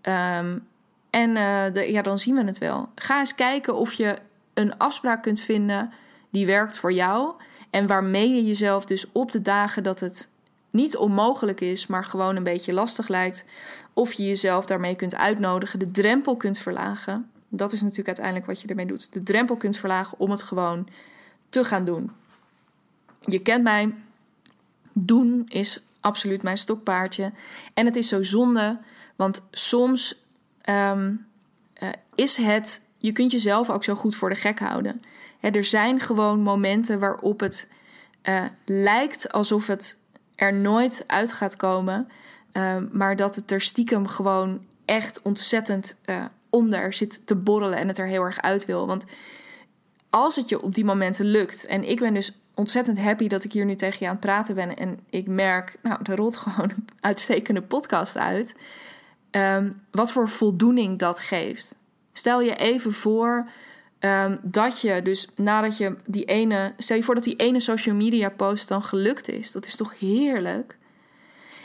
Um, 0.02 0.66
en 1.10 1.34
de, 1.72 1.92
ja, 1.92 2.02
dan 2.02 2.18
zien 2.18 2.34
we 2.34 2.44
het 2.44 2.58
wel. 2.58 2.88
Ga 2.94 3.18
eens 3.18 3.34
kijken 3.34 3.74
of 3.74 3.92
je 3.92 4.16
een 4.54 4.78
afspraak 4.78 5.22
kunt 5.22 5.40
vinden 5.40 5.92
die 6.30 6.46
werkt 6.46 6.78
voor 6.78 6.92
jou. 6.92 7.32
En 7.70 7.86
waarmee 7.86 8.34
je 8.34 8.44
jezelf 8.44 8.84
dus 8.84 9.06
op 9.12 9.32
de 9.32 9.42
dagen 9.42 9.82
dat 9.82 10.00
het 10.00 10.28
niet 10.72 10.96
onmogelijk 10.96 11.60
is, 11.60 11.86
maar 11.86 12.04
gewoon 12.04 12.36
een 12.36 12.42
beetje 12.42 12.72
lastig 12.72 13.08
lijkt, 13.08 13.44
of 13.92 14.12
je 14.12 14.26
jezelf 14.26 14.66
daarmee 14.66 14.96
kunt 14.96 15.14
uitnodigen, 15.14 15.78
de 15.78 15.90
drempel 15.90 16.36
kunt 16.36 16.58
verlagen. 16.58 17.30
Dat 17.48 17.72
is 17.72 17.80
natuurlijk 17.80 18.06
uiteindelijk 18.06 18.46
wat 18.46 18.60
je 18.60 18.68
ermee 18.68 18.86
doet. 18.86 19.12
De 19.12 19.22
drempel 19.22 19.56
kunt 19.56 19.76
verlagen 19.76 20.18
om 20.18 20.30
het 20.30 20.42
gewoon 20.42 20.88
te 21.48 21.64
gaan 21.64 21.84
doen. 21.84 22.10
Je 23.20 23.38
kent 23.38 23.62
mij. 23.62 23.94
Doen 24.92 25.44
is 25.48 25.82
absoluut 26.00 26.42
mijn 26.42 26.56
stokpaardje. 26.56 27.32
En 27.74 27.86
het 27.86 27.96
is 27.96 28.08
zo 28.08 28.22
zonde, 28.22 28.78
want 29.16 29.42
soms 29.50 30.24
um, 30.68 31.26
uh, 31.82 31.88
is 32.14 32.36
het. 32.36 32.82
Je 32.98 33.12
kunt 33.12 33.30
jezelf 33.30 33.70
ook 33.70 33.84
zo 33.84 33.94
goed 33.94 34.16
voor 34.16 34.28
de 34.28 34.34
gek 34.34 34.58
houden. 34.58 35.00
Er 35.40 35.64
zijn 35.64 36.00
gewoon 36.00 36.40
momenten 36.40 36.98
waarop 36.98 37.40
het 37.40 37.70
uh, 38.22 38.44
lijkt 38.64 39.32
alsof 39.32 39.66
het 39.66 39.98
er 40.36 40.54
nooit 40.54 41.04
uit 41.06 41.32
gaat 41.32 41.56
komen. 41.56 42.08
Uh, 42.52 42.76
maar 42.90 43.16
dat 43.16 43.34
het 43.34 43.50
er 43.50 43.60
stiekem 43.60 44.06
gewoon 44.06 44.64
echt 44.84 45.22
ontzettend 45.22 45.96
uh, 46.04 46.24
onder 46.50 46.92
zit 46.92 47.26
te 47.26 47.36
borrelen 47.36 47.78
en 47.78 47.88
het 47.88 47.98
er 47.98 48.06
heel 48.06 48.22
erg 48.22 48.40
uit 48.40 48.64
wil. 48.64 48.86
Want 48.86 49.04
als 50.10 50.36
het 50.36 50.48
je 50.48 50.62
op 50.62 50.74
die 50.74 50.84
momenten 50.84 51.24
lukt, 51.24 51.66
en 51.66 51.88
ik 51.88 52.00
ben 52.00 52.14
dus 52.14 52.40
ontzettend 52.54 52.98
happy 52.98 53.28
dat 53.28 53.44
ik 53.44 53.52
hier 53.52 53.64
nu 53.64 53.74
tegen 53.74 53.98
je 54.00 54.06
aan 54.06 54.12
het 54.12 54.20
praten 54.20 54.54
ben. 54.54 54.76
En 54.76 54.98
ik 55.10 55.26
merk, 55.26 55.78
nou, 55.82 56.00
er 56.02 56.16
rolt 56.16 56.36
gewoon 56.36 56.70
een 56.70 56.88
uitstekende 57.00 57.62
podcast 57.62 58.16
uit. 58.16 58.56
Um, 59.30 59.82
wat 59.90 60.12
voor 60.12 60.28
voldoening 60.28 60.98
dat 60.98 61.20
geeft. 61.20 61.74
Stel 62.12 62.40
je 62.40 62.56
even 62.56 62.92
voor 62.92 63.48
um, 64.04 64.38
dat 64.42 64.80
je 64.80 65.02
dus 65.02 65.28
nadat 65.34 65.76
je 65.76 65.96
die 66.06 66.24
ene. 66.24 66.72
Stel 66.76 66.96
je 66.96 67.02
voor 67.02 67.14
dat 67.14 67.24
die 67.24 67.36
ene 67.36 67.60
social 67.60 67.94
media 67.94 68.28
post 68.28 68.68
dan 68.68 68.82
gelukt 68.82 69.28
is. 69.28 69.52
Dat 69.52 69.66
is 69.66 69.76
toch 69.76 69.98
heerlijk? 69.98 70.76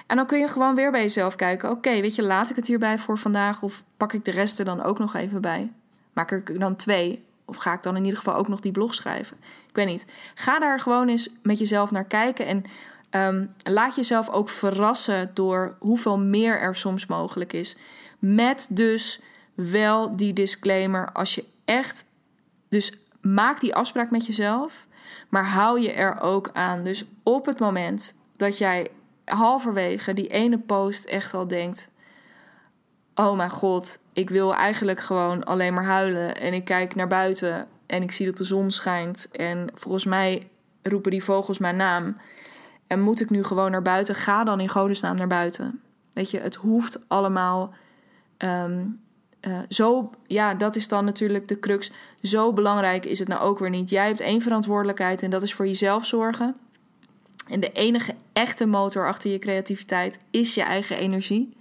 En 0.07 0.15
dan 0.15 0.25
kun 0.25 0.39
je 0.39 0.47
gewoon 0.47 0.75
weer 0.75 0.91
bij 0.91 1.01
jezelf 1.01 1.35
kijken. 1.35 1.69
Oké, 1.69 2.01
weet 2.01 2.15
je, 2.15 2.23
laat 2.23 2.49
ik 2.49 2.55
het 2.55 2.67
hierbij 2.67 2.99
voor 2.99 3.17
vandaag? 3.17 3.61
Of 3.61 3.83
pak 3.97 4.13
ik 4.13 4.25
de 4.25 4.31
rest 4.31 4.59
er 4.59 4.65
dan 4.65 4.83
ook 4.83 4.99
nog 4.99 5.15
even 5.15 5.41
bij? 5.41 5.71
Maak 6.13 6.31
ik 6.31 6.59
dan 6.59 6.75
twee? 6.75 7.25
Of 7.45 7.55
ga 7.55 7.73
ik 7.73 7.83
dan 7.83 7.95
in 7.95 8.03
ieder 8.03 8.17
geval 8.17 8.35
ook 8.35 8.47
nog 8.47 8.59
die 8.59 8.71
blog 8.71 8.95
schrijven? 8.95 9.37
Ik 9.69 9.75
weet 9.75 9.87
niet. 9.87 10.05
Ga 10.35 10.59
daar 10.59 10.79
gewoon 10.79 11.07
eens 11.07 11.29
met 11.41 11.59
jezelf 11.59 11.91
naar 11.91 12.05
kijken. 12.05 12.45
En 12.45 12.63
um, 13.11 13.53
laat 13.63 13.95
jezelf 13.95 14.29
ook 14.29 14.49
verrassen 14.49 15.31
door 15.33 15.75
hoeveel 15.79 16.17
meer 16.17 16.59
er 16.59 16.75
soms 16.75 17.05
mogelijk 17.05 17.53
is. 17.53 17.77
Met 18.19 18.67
dus 18.69 19.19
wel 19.53 20.15
die 20.15 20.33
disclaimer. 20.33 21.11
Als 21.11 21.35
je 21.35 21.45
echt. 21.65 22.05
Dus 22.69 22.93
maak 23.21 23.59
die 23.59 23.75
afspraak 23.75 24.11
met 24.11 24.25
jezelf. 24.25 24.87
Maar 25.29 25.45
hou 25.45 25.81
je 25.81 25.91
er 25.91 26.19
ook 26.19 26.49
aan. 26.53 26.83
Dus 26.83 27.05
op 27.23 27.45
het 27.45 27.59
moment 27.59 28.13
dat 28.35 28.57
jij 28.57 28.91
halverwege 29.25 30.13
die 30.13 30.27
ene 30.27 30.57
post 30.57 31.05
echt 31.05 31.33
al 31.33 31.47
denkt: 31.47 31.89
Oh 33.15 33.35
mijn 33.35 33.49
god, 33.49 33.99
ik 34.13 34.29
wil 34.29 34.55
eigenlijk 34.55 34.99
gewoon 34.99 35.43
alleen 35.43 35.73
maar 35.73 35.85
huilen. 35.85 36.35
En 36.35 36.53
ik 36.53 36.65
kijk 36.65 36.95
naar 36.95 37.07
buiten 37.07 37.67
en 37.85 38.03
ik 38.03 38.11
zie 38.11 38.25
dat 38.25 38.37
de 38.37 38.43
zon 38.43 38.71
schijnt. 38.71 39.27
En 39.31 39.69
volgens 39.73 40.05
mij 40.05 40.49
roepen 40.81 41.11
die 41.11 41.23
vogels 41.23 41.57
mijn 41.57 41.75
naam. 41.75 42.17
En 42.87 43.01
moet 43.01 43.19
ik 43.19 43.29
nu 43.29 43.43
gewoon 43.43 43.71
naar 43.71 43.81
buiten? 43.81 44.15
Ga 44.15 44.43
dan 44.43 44.59
in 44.59 44.69
godesnaam 44.69 45.15
naar 45.15 45.27
buiten. 45.27 45.81
Weet 46.13 46.31
je, 46.31 46.39
het 46.39 46.55
hoeft 46.55 47.05
allemaal. 47.07 47.73
Ehm, 48.37 48.85
eh, 49.47 49.59
zo, 49.69 50.09
ja, 50.25 50.53
dat 50.53 50.75
is 50.75 50.87
dan 50.87 51.05
natuurlijk 51.05 51.47
de 51.47 51.59
crux. 51.59 51.91
Zo 52.21 52.53
belangrijk 52.53 53.05
is 53.05 53.19
het 53.19 53.27
nou 53.27 53.41
ook 53.41 53.59
weer 53.59 53.69
niet. 53.69 53.89
Jij 53.89 54.07
hebt 54.07 54.19
één 54.19 54.41
verantwoordelijkheid 54.41 55.21
en 55.21 55.29
dat 55.29 55.43
is 55.43 55.53
voor 55.53 55.67
jezelf 55.67 56.05
zorgen. 56.05 56.55
En 57.49 57.59
de 57.59 57.71
enige 57.71 58.15
echte 58.33 58.65
motor 58.65 59.07
achter 59.07 59.31
je 59.31 59.39
creativiteit 59.39 60.19
is 60.31 60.53
je 60.53 60.61
eigen 60.61 60.97
energie. 60.97 61.57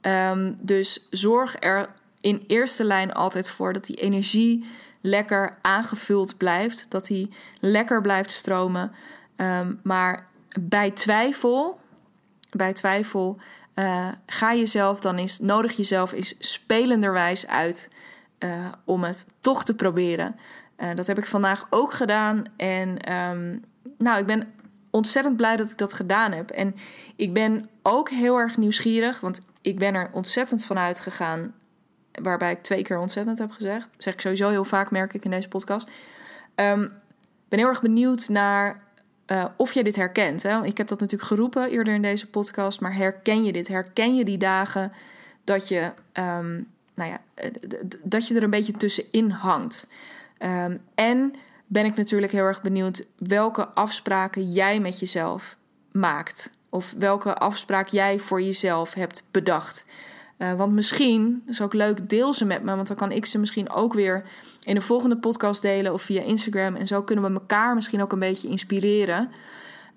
Ehm, 0.00 0.52
dus 0.60 1.06
zorg 1.10 1.56
er 1.60 1.88
in 2.20 2.44
eerste 2.46 2.84
lijn 2.84 3.12
altijd 3.12 3.50
voor 3.50 3.72
dat 3.72 3.84
die 3.84 3.96
energie 3.96 4.64
lekker 5.00 5.58
aangevuld 5.62 6.36
blijft. 6.36 6.86
Dat 6.88 7.06
die 7.06 7.30
lekker 7.60 8.00
blijft 8.00 8.30
stromen. 8.30 8.92
Ehm, 9.36 9.74
maar 9.82 10.26
bij 10.60 10.90
twijfel, 10.90 11.80
bij 12.50 12.72
twijfel 12.72 13.38
uh, 13.78 14.08
ga 14.26 14.54
jezelf 14.54 15.00
dan 15.00 15.16
eens, 15.16 15.38
nodig 15.38 15.76
jezelf 15.76 16.12
eens 16.12 16.34
spelenderwijs 16.38 17.46
uit 17.46 17.88
uh, 18.38 18.66
om 18.84 19.04
het 19.04 19.26
toch 19.40 19.64
te 19.64 19.74
proberen. 19.74 20.36
Uh, 20.78 20.88
dat 20.94 21.06
heb 21.06 21.18
ik 21.18 21.26
vandaag 21.26 21.66
ook 21.70 21.92
gedaan. 21.92 22.44
En 22.56 23.12
um, 23.12 23.64
nou, 23.98 24.18
ik 24.18 24.26
ben 24.26 24.52
ontzettend 24.90 25.36
blij 25.36 25.56
dat 25.56 25.70
ik 25.70 25.78
dat 25.78 25.92
gedaan 25.92 26.32
heb. 26.32 26.50
En 26.50 26.74
ik 27.16 27.32
ben 27.32 27.68
ook 27.82 28.10
heel 28.10 28.36
erg 28.38 28.56
nieuwsgierig, 28.56 29.20
want 29.20 29.40
ik 29.60 29.78
ben 29.78 29.94
er 29.94 30.10
ontzettend 30.12 30.64
van 30.64 30.78
uitgegaan. 30.78 31.54
Waarbij 32.22 32.50
ik 32.50 32.62
twee 32.62 32.82
keer 32.82 32.98
ontzettend 32.98 33.38
heb 33.38 33.50
gezegd. 33.50 33.90
Dat 33.90 34.02
zeg 34.02 34.14
ik 34.14 34.20
sowieso 34.20 34.48
heel 34.48 34.64
vaak, 34.64 34.90
merk 34.90 35.14
ik 35.14 35.24
in 35.24 35.30
deze 35.30 35.48
podcast. 35.48 35.88
Ik 36.54 37.54
ben 37.54 37.58
heel 37.58 37.68
erg 37.68 37.82
benieuwd 37.82 38.28
naar 38.28 38.82
uh, 39.28 39.44
of 39.56 39.72
je 39.72 39.84
dit 39.84 39.96
herkent. 39.96 40.42
Hè? 40.42 40.64
Ik 40.64 40.76
heb 40.78 40.88
dat 40.88 41.00
natuurlijk 41.00 41.30
geroepen 41.30 41.70
eerder 41.70 41.94
in 41.94 42.02
deze 42.02 42.30
podcast. 42.30 42.80
Maar 42.80 42.94
herken 42.94 43.44
je 43.44 43.52
dit? 43.52 43.68
Herken 43.68 44.16
je 44.16 44.24
die 44.24 44.38
dagen 44.38 44.92
dat 45.44 45.68
je, 45.68 45.92
um, 46.12 46.66
nou 46.94 47.10
ja, 47.10 47.20
dat 48.02 48.28
je 48.28 48.34
er 48.34 48.42
een 48.42 48.50
beetje 48.50 48.72
tussenin 48.72 49.30
hangt? 49.30 49.86
Um, 50.38 50.80
en 50.94 51.34
ben 51.66 51.84
ik 51.84 51.96
natuurlijk 51.96 52.32
heel 52.32 52.44
erg 52.44 52.62
benieuwd 52.62 53.06
welke 53.18 53.68
afspraken 53.68 54.52
jij 54.52 54.80
met 54.80 54.98
jezelf 54.98 55.56
maakt. 55.92 56.50
Of 56.68 56.94
welke 56.98 57.34
afspraak 57.34 57.88
jij 57.88 58.18
voor 58.18 58.42
jezelf 58.42 58.94
hebt 58.94 59.22
bedacht. 59.30 59.84
Uh, 60.38 60.52
want 60.52 60.72
misschien, 60.72 61.42
is 61.46 61.60
ook 61.60 61.72
leuk, 61.72 62.08
deel 62.08 62.34
ze 62.34 62.44
met 62.44 62.62
me. 62.62 62.74
Want 62.76 62.88
dan 62.88 62.96
kan 62.96 63.12
ik 63.12 63.26
ze 63.26 63.38
misschien 63.38 63.70
ook 63.70 63.94
weer 63.94 64.24
in 64.62 64.74
de 64.74 64.80
volgende 64.80 65.16
podcast 65.16 65.62
delen 65.62 65.92
of 65.92 66.02
via 66.02 66.22
Instagram. 66.22 66.74
En 66.76 66.86
zo 66.86 67.02
kunnen 67.02 67.24
we 67.24 67.40
elkaar 67.40 67.74
misschien 67.74 68.02
ook 68.02 68.12
een 68.12 68.18
beetje 68.18 68.48
inspireren. 68.48 69.30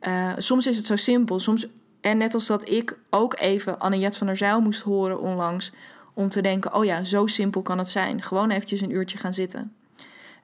Uh, 0.07 0.31
soms 0.37 0.67
is 0.67 0.77
het 0.77 0.85
zo 0.85 0.95
simpel. 0.95 1.39
Soms, 1.39 1.67
en 2.01 2.17
net 2.17 2.33
als 2.33 2.45
dat 2.45 2.69
ik 2.69 2.97
ook 3.09 3.39
even 3.39 3.79
Anne-Jet 3.79 4.17
van 4.17 4.27
der 4.27 4.37
Zijl 4.37 4.61
moest 4.61 4.81
horen 4.81 5.19
onlangs. 5.19 5.71
Om 6.13 6.29
te 6.29 6.41
denken, 6.41 6.75
oh 6.75 6.85
ja, 6.85 7.03
zo 7.03 7.27
simpel 7.27 7.61
kan 7.61 7.77
het 7.77 7.89
zijn. 7.89 8.21
Gewoon 8.21 8.49
eventjes 8.49 8.81
een 8.81 8.91
uurtje 8.91 9.17
gaan 9.17 9.33
zitten. 9.33 9.73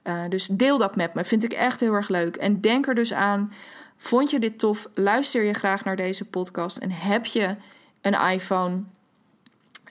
Uh, 0.04 0.20
dus 0.28 0.46
deel 0.46 0.78
dat 0.78 0.96
met 0.96 1.14
me. 1.14 1.24
Vind 1.24 1.44
ik 1.44 1.52
echt 1.52 1.80
heel 1.80 1.92
erg 1.92 2.08
leuk. 2.08 2.36
En 2.36 2.60
denk 2.60 2.86
er 2.86 2.94
dus 2.94 3.12
aan. 3.12 3.52
Vond 3.96 4.30
je 4.30 4.38
dit 4.38 4.58
tof? 4.58 4.88
Luister 4.94 5.44
je 5.44 5.52
graag 5.52 5.84
naar 5.84 5.96
deze 5.96 6.24
podcast? 6.24 6.76
En 6.76 6.90
heb 6.90 7.26
je 7.26 7.56
een 8.00 8.20
iPhone? 8.30 8.82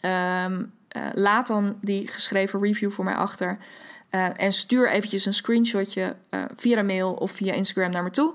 Um, 0.07 0.71
uh, 0.97 1.03
laat 1.13 1.47
dan 1.47 1.77
die 1.81 2.07
geschreven 2.07 2.61
review 2.61 2.91
voor 2.91 3.05
mij 3.05 3.15
achter. 3.15 3.57
Uh, 4.11 4.41
en 4.41 4.51
stuur 4.51 4.89
eventjes 4.89 5.25
een 5.25 5.33
screenshotje 5.33 6.15
uh, 6.29 6.41
via 6.55 6.81
mail 6.81 7.13
of 7.13 7.31
via 7.31 7.53
Instagram 7.53 7.91
naar 7.91 8.03
me 8.03 8.09
toe. 8.09 8.33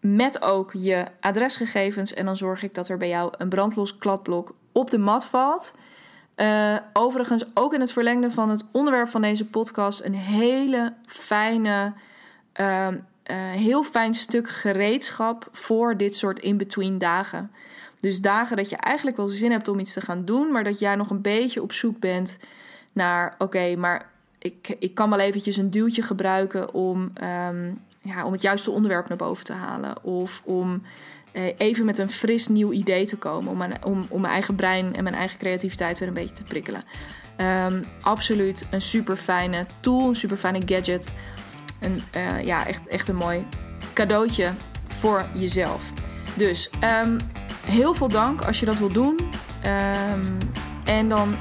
Met 0.00 0.42
ook 0.42 0.72
je 0.72 1.06
adresgegevens. 1.20 2.14
En 2.14 2.24
dan 2.24 2.36
zorg 2.36 2.62
ik 2.62 2.74
dat 2.74 2.88
er 2.88 2.96
bij 2.96 3.08
jou 3.08 3.32
een 3.38 3.48
brandlos 3.48 3.98
kladblok 3.98 4.54
op 4.72 4.90
de 4.90 4.98
mat 4.98 5.26
valt. 5.26 5.74
Overigens, 6.92 7.44
ook 7.54 7.74
in 7.74 7.80
het 7.80 7.92
verlengde 7.92 8.30
van 8.30 8.50
het 8.50 8.64
onderwerp 8.72 9.08
van 9.08 9.20
deze 9.20 9.46
podcast, 9.46 10.04
een 10.04 10.14
hele 10.14 10.94
fijne, 11.06 11.92
uh, 12.60 12.88
heel 13.50 13.82
fijn 13.82 14.14
stuk 14.14 14.48
gereedschap 14.48 15.48
voor 15.52 15.96
dit 15.96 16.14
soort 16.14 16.38
in-between 16.38 16.98
dagen. 16.98 17.50
Dus 18.00 18.20
dagen 18.20 18.56
dat 18.56 18.70
je 18.70 18.76
eigenlijk 18.76 19.16
wel 19.16 19.26
zin 19.26 19.50
hebt 19.50 19.68
om 19.68 19.78
iets 19.78 19.92
te 19.92 20.00
gaan 20.00 20.24
doen, 20.24 20.52
maar 20.52 20.64
dat 20.64 20.78
jij 20.78 20.94
nog 20.94 21.10
een 21.10 21.22
beetje 21.22 21.62
op 21.62 21.72
zoek 21.72 21.98
bent 21.98 22.38
naar: 22.92 23.34
oké, 23.38 23.76
maar 23.76 24.10
ik, 24.38 24.76
ik 24.78 24.94
kan 24.94 25.10
wel 25.10 25.18
eventjes 25.18 25.56
een 25.56 25.70
duwtje 25.70 26.02
gebruiken 26.02 26.74
om, 26.74 27.12
um, 27.22 27.80
ja, 28.02 28.24
om 28.24 28.32
het 28.32 28.42
juiste 28.42 28.70
onderwerp 28.70 29.08
naar 29.08 29.18
boven 29.18 29.44
te 29.44 29.52
halen. 29.52 30.04
Of 30.04 30.42
om 30.44 30.82
uh, 31.32 31.42
even 31.56 31.84
met 31.84 31.98
een 31.98 32.10
fris 32.10 32.48
nieuw 32.48 32.72
idee 32.72 33.06
te 33.06 33.16
komen. 33.16 33.50
Om 33.50 33.58
mijn, 33.58 33.84
om, 33.84 34.06
mijn 34.10 34.32
eigen 34.32 34.54
brein 34.54 34.94
en 34.94 35.02
mijn 35.02 35.14
eigen 35.14 35.38
creativiteit 35.38 35.98
weer 35.98 36.08
een 36.08 36.14
beetje 36.14 36.34
te 36.34 36.42
prikkelen. 36.42 36.82
Um, 37.66 37.84
absoluut 38.00 38.66
een 38.70 38.80
super 38.80 39.16
fijne 39.16 39.66
tool, 39.80 40.08
een 40.08 40.16
super 40.16 40.36
fijne 40.36 40.60
gadget. 40.66 41.08
En 41.78 41.98
uh, 42.16 42.44
ja, 42.44 42.66
echt, 42.66 42.86
echt 42.86 43.08
een 43.08 43.16
mooi 43.16 43.46
cadeautje 43.92 44.52
voor 44.86 45.26
jezelf. 45.34 45.92
Dus 46.36 46.70
um, 47.04 47.18
heel 47.70 47.94
veel 47.94 48.08
dank 48.08 48.42
als 48.42 48.60
je 48.60 48.66
dat 48.66 48.78
wil 48.78 48.92
doen. 48.92 49.18
Um, 49.64 50.38
en 50.84 51.08
dan 51.08 51.34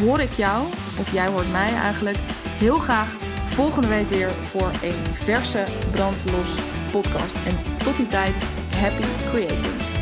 hoor 0.00 0.20
ik 0.20 0.32
jou, 0.32 0.66
of 0.98 1.12
jij 1.12 1.26
hoort 1.26 1.52
mij 1.52 1.72
eigenlijk, 1.72 2.16
heel 2.58 2.78
graag 2.78 3.08
volgende 3.46 3.88
week 3.88 4.10
weer 4.10 4.30
voor 4.40 4.70
een 4.82 5.14
verse 5.14 5.64
brandlos 5.90 6.54
podcast. 6.92 7.34
En 7.46 7.58
tot 7.84 7.96
die 7.96 8.06
tijd, 8.06 8.34
happy 8.76 9.04
creating. 9.30 9.93